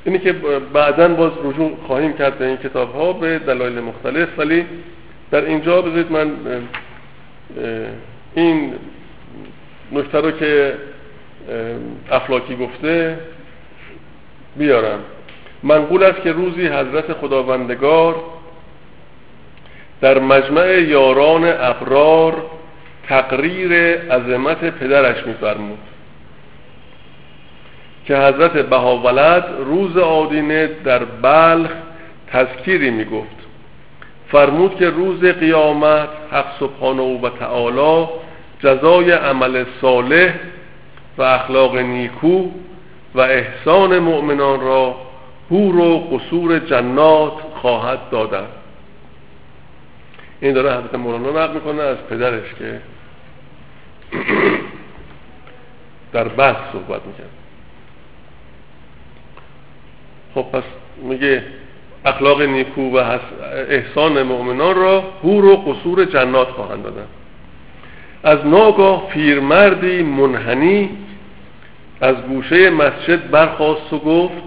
[0.05, 0.33] اینی که
[0.73, 4.65] بعدا باز رجوع خواهیم کرد به این کتاب ها به دلایل مختلف ولی
[5.31, 6.31] در اینجا بذارید من
[8.35, 8.73] این
[9.91, 10.73] نکته رو که
[12.11, 13.17] افلاکی گفته
[14.55, 14.99] بیارم.
[15.63, 18.15] منقول است که روزی حضرت خداوندگار
[20.01, 22.45] در مجمع یاران ابرار
[23.07, 23.73] تقریر
[24.11, 25.79] عظمت پدرش میفرمود
[28.05, 31.69] که حضرت بهاولد روز آدینه در بلخ
[32.31, 33.35] تذکیری می‌گفت.
[34.31, 38.07] فرمود که روز قیامت حق سبحانه و تعالی
[38.59, 40.33] جزای عمل صالح
[41.17, 42.49] و اخلاق نیکو
[43.15, 44.95] و احسان مؤمنان را
[45.51, 48.45] هور و قصور جنات خواهد دادن.
[50.41, 52.81] این داره حضرت مولانا نقل می‌کنه از پدرش که
[56.13, 57.27] در بحث صحبت می‌کنه
[60.35, 60.63] خب پس
[61.03, 61.43] میگه
[62.05, 63.19] اخلاق نیکو و
[63.69, 67.05] احسان مؤمنان را هور و قصور جنات خواهند دادن.
[68.23, 70.89] از ناگاه پیرمردی منحنی
[72.01, 74.43] از گوشه مسجد برخواست و گفت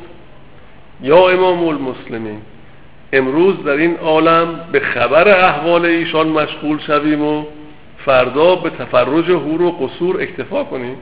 [1.02, 2.40] یا امام المسلمین
[3.12, 7.44] امروز در این عالم به خبر احوال ایشان مشغول شویم و
[8.04, 10.96] فردا به تفرج هور و قصور اکتفا کنیم.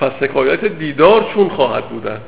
[0.00, 2.20] پس حکایت دیدار چون خواهد بودن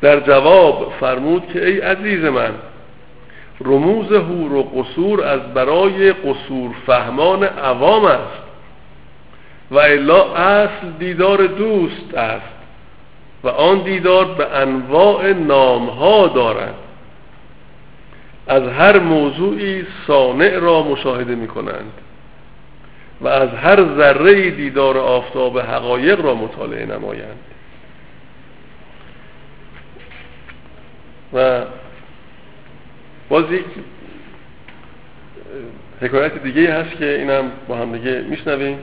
[0.00, 2.54] در جواب فرمود که ای عزیز من
[3.60, 8.45] رموز هور و قصور از برای قصور فهمان عوام است.
[9.70, 12.56] و الا اصل دیدار دوست است
[13.44, 16.74] و آن دیدار به انواع نامها دارد.
[18.46, 21.92] از هر موضوعی صانع را مشاهده می کنند
[23.20, 27.38] و از هر ذره دیدار آفتاب حقایق را مطالعه نمایند.
[31.32, 31.60] و
[33.28, 33.64] باز یک
[36.00, 38.78] حکایت دیگه هست که اینم با هم دیگه میشنویم.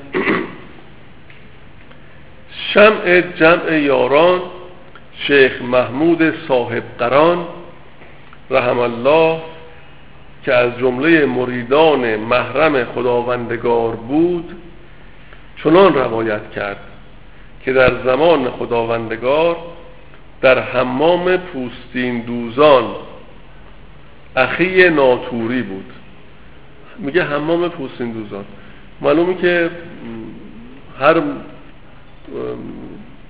[2.73, 4.41] شمع جمع یاران
[5.27, 7.45] شیخ محمود صاحب قران
[8.49, 9.41] رحم الله
[10.43, 14.55] که از جمله مریدان محرم خداوندگار بود
[15.63, 16.77] چنان روایت کرد
[17.65, 19.55] که در زمان خداوندگار
[20.41, 22.83] در حمام پوستین دوزان
[24.35, 25.93] اخی ناتوری بود.
[26.99, 28.45] میگه حمام پوستین دوزان.
[29.01, 29.69] معلومه که
[30.99, 31.21] هر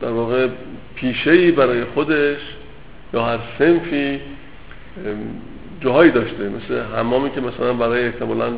[0.01, 0.47] در واقع
[0.95, 2.39] پیشهی برای خودش
[3.13, 4.19] یا هر سنفی
[5.81, 6.49] جاهایی داشته.
[6.49, 8.53] مثل حمامی که مثلا برای احتمالا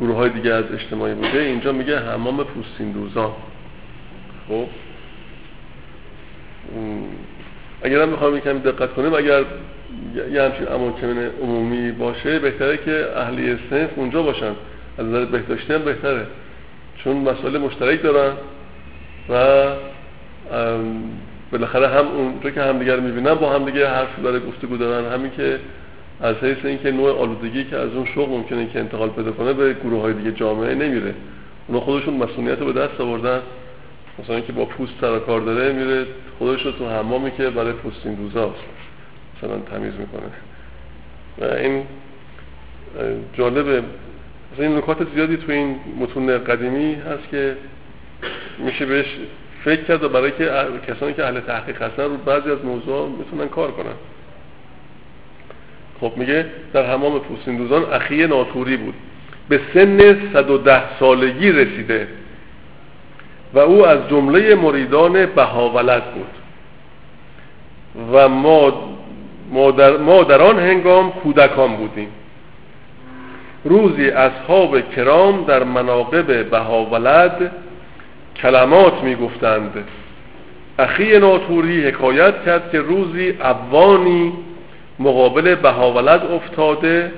[0.00, 3.32] گروه های دیگه از اجتماعی بوده اینجا میگه حمام پوستین دوزان
[4.48, 4.66] خب
[7.82, 9.44] اگر هم می‌خوایم یکم دقت کنیم اگر
[10.32, 14.52] یه همچین اماکن عمومی باشه بهتره که اهلی سنف اونجا باشن.
[14.98, 16.26] از نظر بهداشتی هم بهتره.
[16.96, 18.32] چون مسائل مشترک دارن.
[19.30, 19.64] و
[21.52, 25.12] بالاخره هم اونجا که همدیگر می‌بینن با همدیگه حرف داره گفتگو دارن.
[25.12, 25.58] همین که
[26.20, 29.72] از حیث اینکه نوع آلودگی که از اون شغل ممکنه که انتقال پیدا کنه به
[29.72, 31.14] گروه های دیگه جامعه نمیره.
[31.68, 33.40] اونا خودشون مسئولیت رو به دست آوردن.
[34.18, 36.06] مثلا که با پوست سر کار داره میره
[36.38, 38.60] خودش رو تو حمامی که برای پوستین دوزاست
[39.36, 40.30] مثلا تمیز می‌کنه.
[41.38, 41.82] و این
[43.34, 43.82] جالبه.
[44.58, 47.56] این نکات زیادی تو این متون قدیمی هست که
[48.58, 49.06] میشه بهش
[49.64, 50.46] فکر کرد و برای که
[50.88, 53.94] کسانی که اهل تحقیق هستن رو بعضی از موضوع می‌تونن کار کنن.
[56.00, 58.94] خب میگه در حمام پوستین دوزان اخی ناتوری بود.
[59.48, 62.08] به سن 110 سالگی رسیده
[63.54, 66.30] و او از جمله مریدان بهاولت بود.
[68.12, 68.96] و ما
[69.50, 70.22] ما در, ما
[70.52, 72.08] هنگام کودکان بودیم.
[73.64, 77.52] روزی اصحاب کرام در مناقب بهاولد
[78.42, 79.84] کلمات می‌گفتند.
[80.78, 84.32] اخی ناتوری حکایت کرد که روزی ابوانی
[84.98, 87.12] مقابل بهاولد افتاده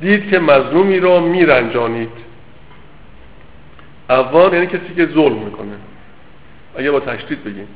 [0.00, 2.12] دید که مظلومی را میرنجانید.
[4.10, 5.74] اوان یعنی کسی که ظلم می‌کنه.
[6.78, 7.68] اگه با تشدید بگیم.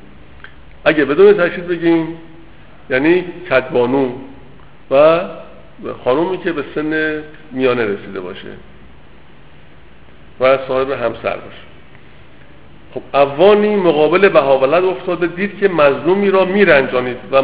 [0.85, 2.07] اگه بدون تشدید بگیم
[2.89, 4.09] یعنی کدبانو
[4.91, 5.19] و
[6.03, 8.47] خانومی که به سن میانه رسیده باشه.
[10.39, 11.67] و صاحب همسر باشه.
[12.93, 17.43] خب اوانی مقابل بهاولد افتاده دید که مظلومی را میرنجانید و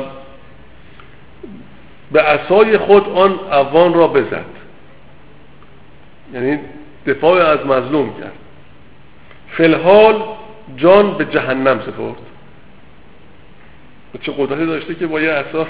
[2.12, 4.46] به اسای خود آن اوان را بزد.
[6.34, 6.60] یعنی
[7.08, 8.34] دفاع از مظلوم کرد.
[9.50, 10.24] فلحال
[10.78, 12.16] جان به جهنم سپرد.
[14.22, 15.68] چه قدرتی داشته که با یه اصا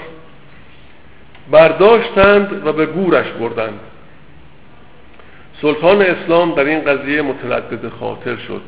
[1.50, 3.80] برداشتند و به گورش بردند.
[5.62, 8.62] سلطان اسلام در این قضیه متردد خاطر شد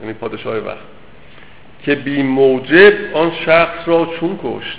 [0.00, 0.92] یعنی پادشاه وقت
[1.82, 4.78] که بی موجب آن شخص را چون کشت.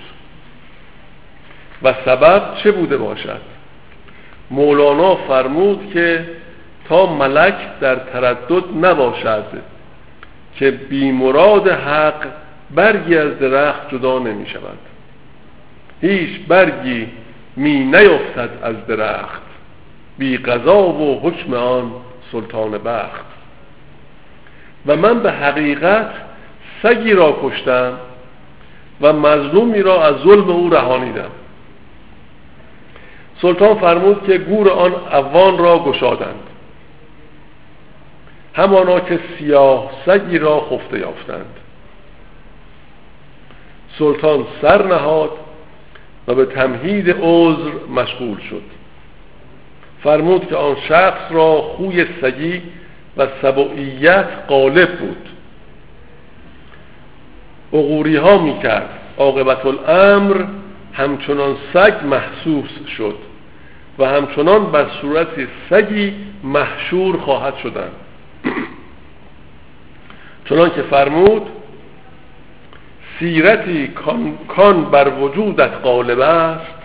[1.83, 3.41] و سبب چه بوده باشد؟
[4.51, 6.25] مولانا فرمود که
[6.89, 9.45] تا ملک در تردد نباشد
[10.55, 12.27] که بی مراد حق
[12.71, 14.77] برگی از درخت جدا نمی شود
[16.01, 17.07] هیچ برگی
[17.55, 19.52] می نیفتد از درخت.
[20.17, 21.91] بی قضا و حکم آن
[22.31, 23.25] سلطان بخت.
[24.85, 26.11] و من به حقیقت
[26.83, 27.93] سگی را کشتم
[29.01, 31.31] و مظلومی را از ظلم او رهانیدم.
[33.41, 36.43] سلطان فرمود که گور آن اوان را گشادند.
[38.53, 41.55] همانا که سیاه سگی را خفته یافتند.
[43.99, 45.31] سلطان سر نهاد
[46.27, 48.72] و به تمهید عذر مشغول شد.
[50.03, 52.61] فرمود که آن شخص را خوی سگی
[53.17, 55.29] و سبعیت غالب بود.
[57.73, 60.45] اغوری ها می کرد عاقبت الامر
[60.93, 63.15] همچنان سگ محسوس شد
[63.99, 65.27] و همچنان بر صورت
[65.69, 66.13] سگی
[66.43, 67.89] محشور خواهد شدن
[70.49, 71.41] چنان که فرمود
[73.19, 73.87] سیرتی
[74.47, 76.75] کان بر وجودت غالب است.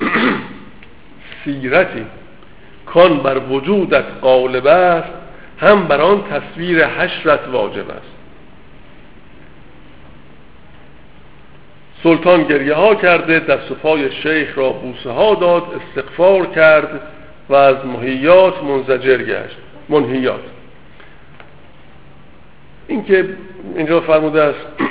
[1.44, 2.06] سیرتی
[2.96, 5.12] کان بر وجودت غالب است
[5.58, 8.16] هم بر آن تصویر حشرت واجب است.
[12.02, 17.00] سلطان گریه ها کرده دست و شیخ را بوسه ها داد استغفار کرد
[17.48, 19.56] و از محیات منزجر گشت.
[19.88, 20.40] منهیات
[22.88, 23.28] این که
[23.76, 24.66] اینجا فرموده است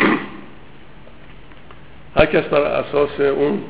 [2.17, 3.61] هر کس بر اساس اون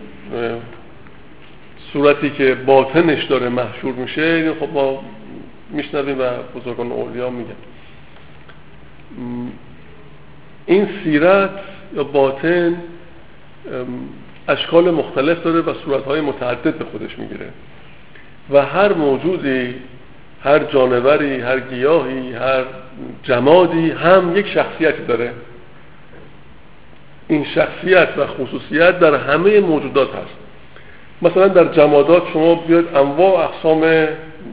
[1.95, 5.03] صورتی که باطنش داره محشور میشه خب ما
[5.69, 6.23] میشنویم و
[6.55, 7.55] بزرگان اولیا میگن.
[10.65, 11.49] این سیرت
[11.95, 12.77] یا باطن
[14.47, 17.49] اشکال مختلف داره و صورتهای متعدد به خودش می‌گیره.
[18.49, 19.75] و هر موجودی
[20.43, 22.63] هر جانوری هر گیاهی هر
[23.23, 25.33] جمادی هم یک شخصیتی داره.
[27.27, 30.44] این شخصیت و خصوصیت در همه موجودات هست.
[31.21, 34.07] مثلا در جمادات شما بیاید انواع اقسام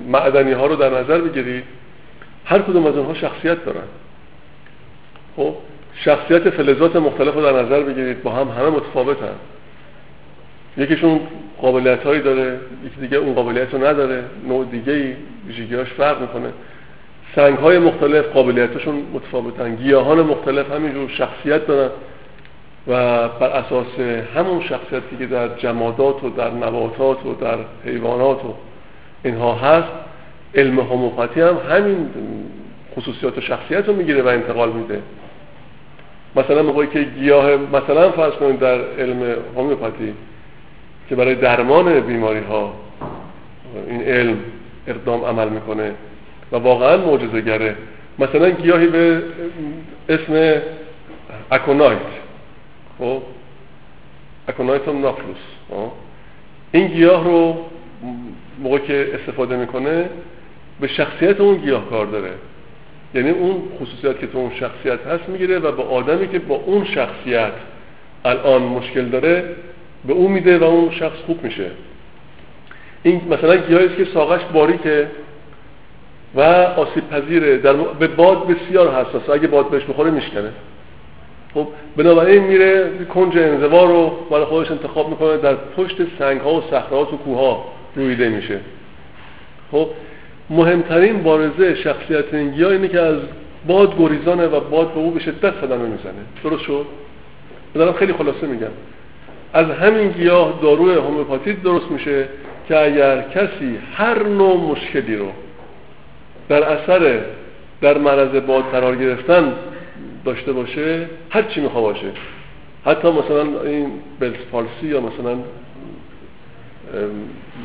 [0.08, 1.64] معدنی ها رو در نظر بگیرید.
[2.44, 3.88] هر کدوم از اونها شخصیت دارن.
[5.36, 5.54] خب
[5.94, 8.22] شخصیت فلزات مختلف رو در نظر بگیرید.
[8.22, 9.34] با هم همه متفاوت هم
[10.76, 11.20] یکیشون
[11.60, 14.24] قابلیت هایی داره یکی دیگه اون قابلیت رو نداره.
[14.48, 16.48] نوع دیگه ای فرق می‌کنه.
[17.34, 19.74] سنگ های مختلف قابلیتشون متفاوتن.
[19.74, 21.90] گیاهان مختلف همینجور شخصیت دارن.
[22.86, 23.86] و بر اساس
[24.36, 28.54] همون شخصیتی که در جمادات و در نباتات و در حیوانات و
[29.24, 29.88] اینها هست
[30.54, 32.08] علم هوموپاتی هم همین
[32.96, 35.02] خصوصیات و شخصیت رو می‌گیره و انتقال میده.
[36.36, 40.14] مثلا موقعی که گیاه مثلا فرض کنید در علم هومیوپاتی
[41.08, 42.74] که برای درمان بیماری ها
[43.88, 44.36] این علم
[44.86, 45.92] اقدام عمل می‌کنه
[46.52, 47.76] و واقعا معجزه گره
[48.18, 49.22] مثلا گیاهی به
[50.08, 50.62] اسم
[51.50, 52.21] اکونایت
[52.98, 53.22] خب؟
[54.48, 55.36] اکونایت هم ناکلوس
[56.72, 57.56] این گیاه رو
[58.62, 60.08] موقع که استفاده می‌کنه
[60.80, 62.30] به شخصیت اون گیاه کار داره.
[63.14, 66.84] یعنی اون خصوصیت که تو اون شخصیت هست می‌گیره و به آدمی که با اون
[66.84, 67.52] شخصیت
[68.24, 69.44] الان مشکل داره
[70.06, 71.70] به اون میده و اون شخص خوب میشه.
[73.02, 75.08] این مثلا گیاهی که ساقش باریکه
[76.34, 76.40] و
[76.76, 80.52] آسیب پذیره در به باد بسیار حساس اگه باد بهش بخوره میشکنه.
[81.54, 81.66] خب
[81.96, 87.12] بنابراین میره کنج انزوا رو برای خودش انتخاب می‌کنه در پشت سنگ ها و صخرات
[87.12, 87.64] و کوه ها
[87.96, 88.60] رویده میشه.
[89.72, 89.88] خب
[90.50, 93.16] مهمترین بارزه شخصیت این گیاه اینه که از
[93.66, 96.22] باد گریزانه و باد به او به شدت صدمه می‌زنه.
[96.44, 96.86] درست شد؟
[97.74, 98.66] دارم خیلی خلاصه میگم.
[99.52, 102.28] از همین گیاه داروی هومیوپاتیک درست میشه
[102.68, 105.26] که اگر کسی هر نوع مشکلی رو
[106.48, 107.20] در اثر
[107.80, 109.52] در معرض باد قرار گرفتن
[110.24, 112.10] داشته باشه هر چی میخوا باشه.
[112.84, 113.90] حتی مثلا این
[114.20, 115.38] بلس پالسی یا مثلا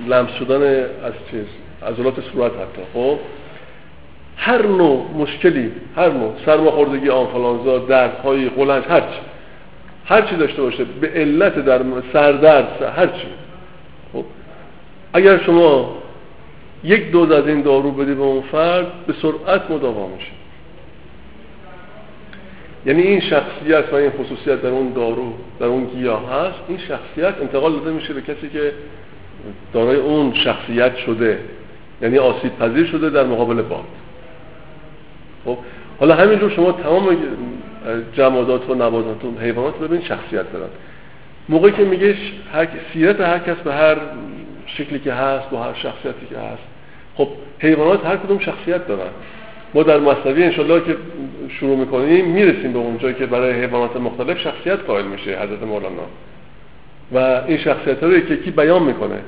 [0.08, 0.62] لمس شدن
[1.04, 1.46] از چیز
[1.88, 2.82] عضلات صورت حتی.
[2.94, 3.18] خب؟
[4.38, 9.20] هر نوع مشکلی هر نوع سرماخوردگی آنفلانزا دردهای قلنج هر چی.
[10.06, 11.82] هر چی داشته باشه به علت در
[12.14, 13.28] سردرد هر چی.
[14.14, 14.26] خب؟
[15.14, 15.98] اگر شما
[16.84, 20.37] یک دوز از این دارو بدی به اون فرد به سرعت مداوا میشه
[22.88, 27.42] یعنی این شخصیت و این خصوصیت در اون دارو در اون گیاه هست این شخصیت
[27.42, 28.72] انتقال داده میشه به کسی که
[29.74, 31.40] دارای اون شخصیت شده
[32.02, 33.86] یعنی آسیب پذیر شده در مقابل باد.
[35.46, 35.58] خب
[36.00, 37.18] حالا همینجور شما تمام
[38.14, 40.70] جمادات و نباتات و حیوانات ببین شخصیت دارن.
[41.50, 42.16] موقعی که میگه
[42.54, 43.98] هر سیرت هر کس به هر
[44.66, 46.64] شکلی که هست با هر شخصیتی که هست
[47.16, 47.28] خب
[47.60, 49.10] حیوانات هر کدوم شخصیت دارن.
[49.78, 50.98] ما در مصنوی انشالله که
[51.50, 56.04] شروع می‌کنیم می‌رسیم به اونجایی که برای حیوانات مختلف شخصیت قائل میشه حضرت مولانا.
[57.12, 57.18] و
[57.48, 59.20] این شخصیت رو یکی یکی بیان می‌کنه.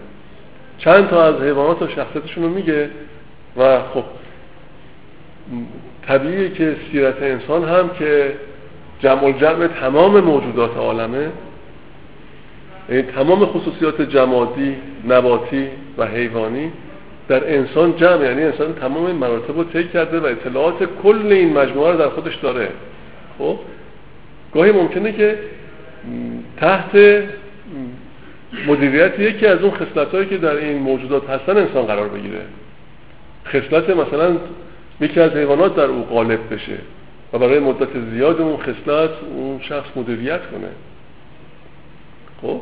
[0.77, 2.89] چند تا از حیوانات و شخصیتشون رو میگه
[3.57, 4.03] و خب
[6.07, 8.33] طبیعیه که سیرت انسان هم که
[8.99, 11.27] جمع جمع تمام موجودات عالمه.
[12.89, 14.75] یعنی تمام خصوصیات جمادی،
[15.07, 15.67] نباتی
[15.97, 16.71] و حیوانی
[17.29, 21.53] در انسان جمع یعنی انسان تمام این مراتب رو طی کرده و اطلاعات کل این
[21.53, 22.69] مجموعه رو در خودش داره.
[23.37, 23.59] خب؟
[24.53, 25.39] گاهی ممکنه که
[26.57, 27.23] تحت
[28.67, 32.41] مدیریت یکی از اون خصلت که در این موجودات هستن انسان قرار بگیره.
[33.45, 34.37] خصلت مثلا
[35.01, 36.77] یکی از حیوانات در او غالب بشه
[37.33, 40.69] و برای مدت زیاد اون خصلت اون شخص مدیریت کنه.
[42.41, 42.61] خب؟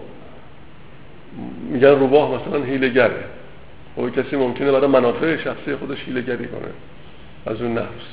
[1.71, 3.36] میگن روباه مثلا هیلگره
[3.97, 6.67] خب کسی ممکنه برای منافع شخصی خودش هیلگری کنه.
[7.45, 8.05] از اون نفس.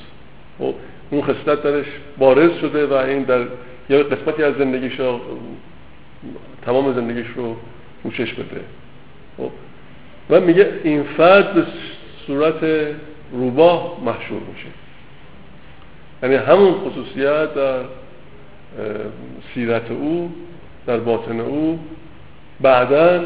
[0.59, 0.73] خب
[1.09, 1.85] اون خصلت درش
[2.17, 3.45] بارز شده و این در
[3.89, 4.97] یا قسمتی از زندگیش
[6.65, 7.55] تمام زندگیش رو
[8.03, 8.61] پوشش بده.
[9.37, 9.51] خب
[10.29, 11.63] و میگه این فرد به
[12.27, 12.87] صورت
[13.31, 14.67] روباه محشور میشه.
[16.23, 17.79] یعنی همون خصوصیت در
[19.53, 20.35] سیرت او
[20.87, 21.79] در باطن او
[22.61, 23.25] بعدا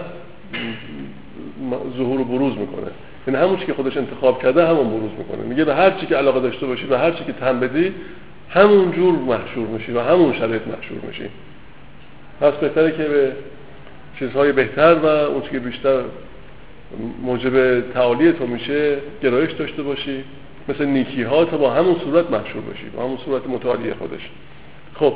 [1.98, 2.88] ظهور و بروز می‌کنه.
[3.28, 5.44] یعنی همون چی که خودش انتخاب کرده همون بروز می‌کنه.
[5.44, 7.94] میگه به هر چی که علاقه داشته باشی و هر چی که تن بدی
[8.50, 11.30] همون جور محشور میشی و همون شرایط محشور میشی.
[12.42, 13.32] پس بهتره که به
[14.20, 16.02] چیزهای بهتر و اون که بیشتر
[17.22, 20.24] موجب تعالی تو میشه گرایش داشته باشی.
[20.70, 24.30] مثل نیکی ها تا با همون صورت محشور باشی با همون صورت متعالی خودش.
[24.96, 25.14] خب.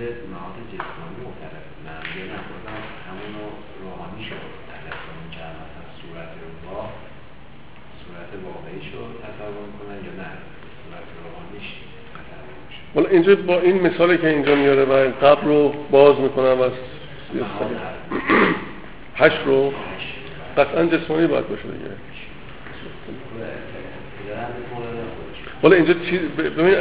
[0.00, 3.32] شده نهاد جسمانی مختلف من یه نفرم همون
[3.82, 6.80] روحانی شد در اون که مثلا صورت رو با
[8.00, 10.30] صورت واقعی شد تصور کنن یا نه
[10.80, 11.68] صورت روحانیش
[12.96, 14.92] ولی اینجا با این مثالی که اینجا میاره و
[15.26, 16.64] قبر رو باز می‌کنم و
[19.16, 19.72] هشت رو
[20.56, 21.90] قطعا جسمانی باید باشه دیگه.
[25.62, 26.20] ولی اینجا چیز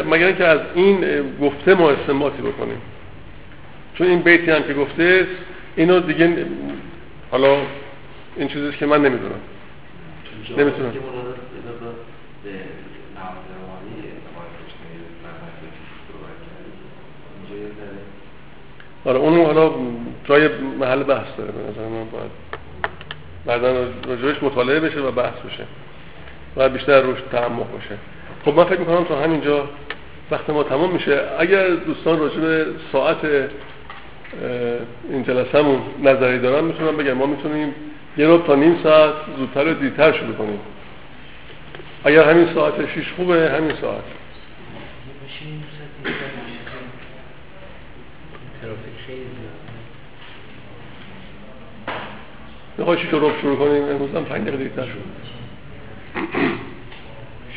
[0.09, 1.05] مگر اینکه از این
[1.41, 2.81] گفته ما استنباطی بکنیم.
[3.95, 5.27] چون این بیتی هم که گفته
[5.75, 6.45] اینو دیگه
[7.31, 7.57] حالا
[8.37, 9.39] این چیزیست که من نمی‌دونم.
[10.57, 10.93] نمی‌تونم.
[19.05, 19.71] آره اونو حالا
[20.25, 20.47] جای
[20.79, 22.31] محل بحث داره به نظر من باید
[23.45, 25.63] بعدا راجبش مطالعه بشه و بحث بشه
[26.57, 27.95] و بیشتر روش تعمق بشه
[28.45, 29.69] خب من فکر می‌کنم تا همینجا
[30.31, 31.21] وقت ما تمام میشه.
[31.39, 33.17] اگر دوستان راجب ساعت
[35.09, 37.13] این جلسهمون نظری دارن می‌تونم بگم.
[37.13, 37.73] ما می‌تونیم
[38.17, 40.59] یه رو تا نیم ساعت زودتر و دیرتر شروع کنیم.
[42.03, 44.03] اگر همین ساعت شیش خوبه همین ساعت.
[52.79, 54.99] می‌خوای شیش رو شروع کنیم؟ امروز هم پنج دقیقه دیرتر شد.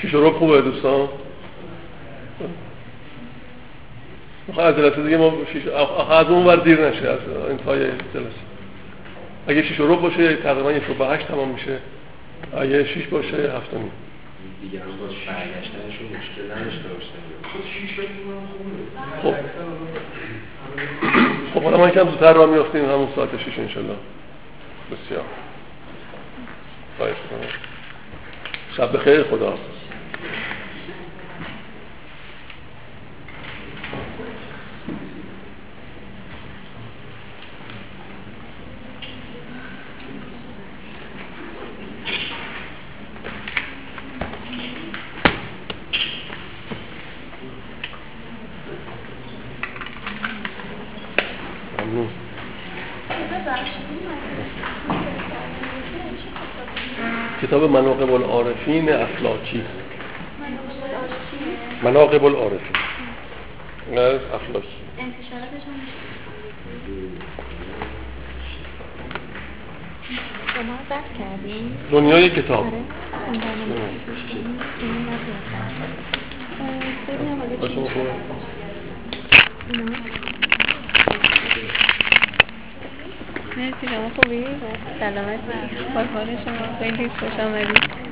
[0.00, 1.08] شیش رو خوبه دوستان؟
[4.48, 5.66] می‌خواه از جلسه دیگه ما شیش
[6.10, 7.18] از اون ور دیر نشه از
[7.50, 7.80] انتهای
[8.14, 8.42] جلسه.
[9.46, 11.78] اگه شیش رو باشه تقریبا یک رو به هشت تمام میشه.
[12.56, 13.90] اگه شیش باشه هفت نیم.
[14.62, 16.82] دیگه هم باز برگشتنشون مشکل نداشته
[19.22, 19.34] خب
[21.54, 21.62] خب.
[21.62, 23.94] حالا ما یکم زودتر را میافتیم همون ساعت شیش انشالله
[24.92, 25.24] بسیار
[26.96, 27.48] خواهش کنم
[28.76, 29.58] شب خیر خدا
[51.78, 52.08] ممنون
[57.42, 59.62] کتاب مناقب العارفین اخلاقی.
[61.82, 62.76] مناقب العارفین.
[63.92, 64.20] نه
[71.18, 72.66] کردیم دنیای کتاب.
[72.66, 72.72] آره
[73.26, 74.60] اون برنامه رو گوش کنیم.
[74.80, 75.36] این نبود.
[76.60, 78.10] اه، ببینم اگه باشه، چی- خوبه.
[79.70, 79.92] اینا.
[83.56, 84.66] مرسی شما خوبی؟
[84.98, 86.72] سلامتی قربان شما.
[86.72, 88.11] خیلی خوش آمدید.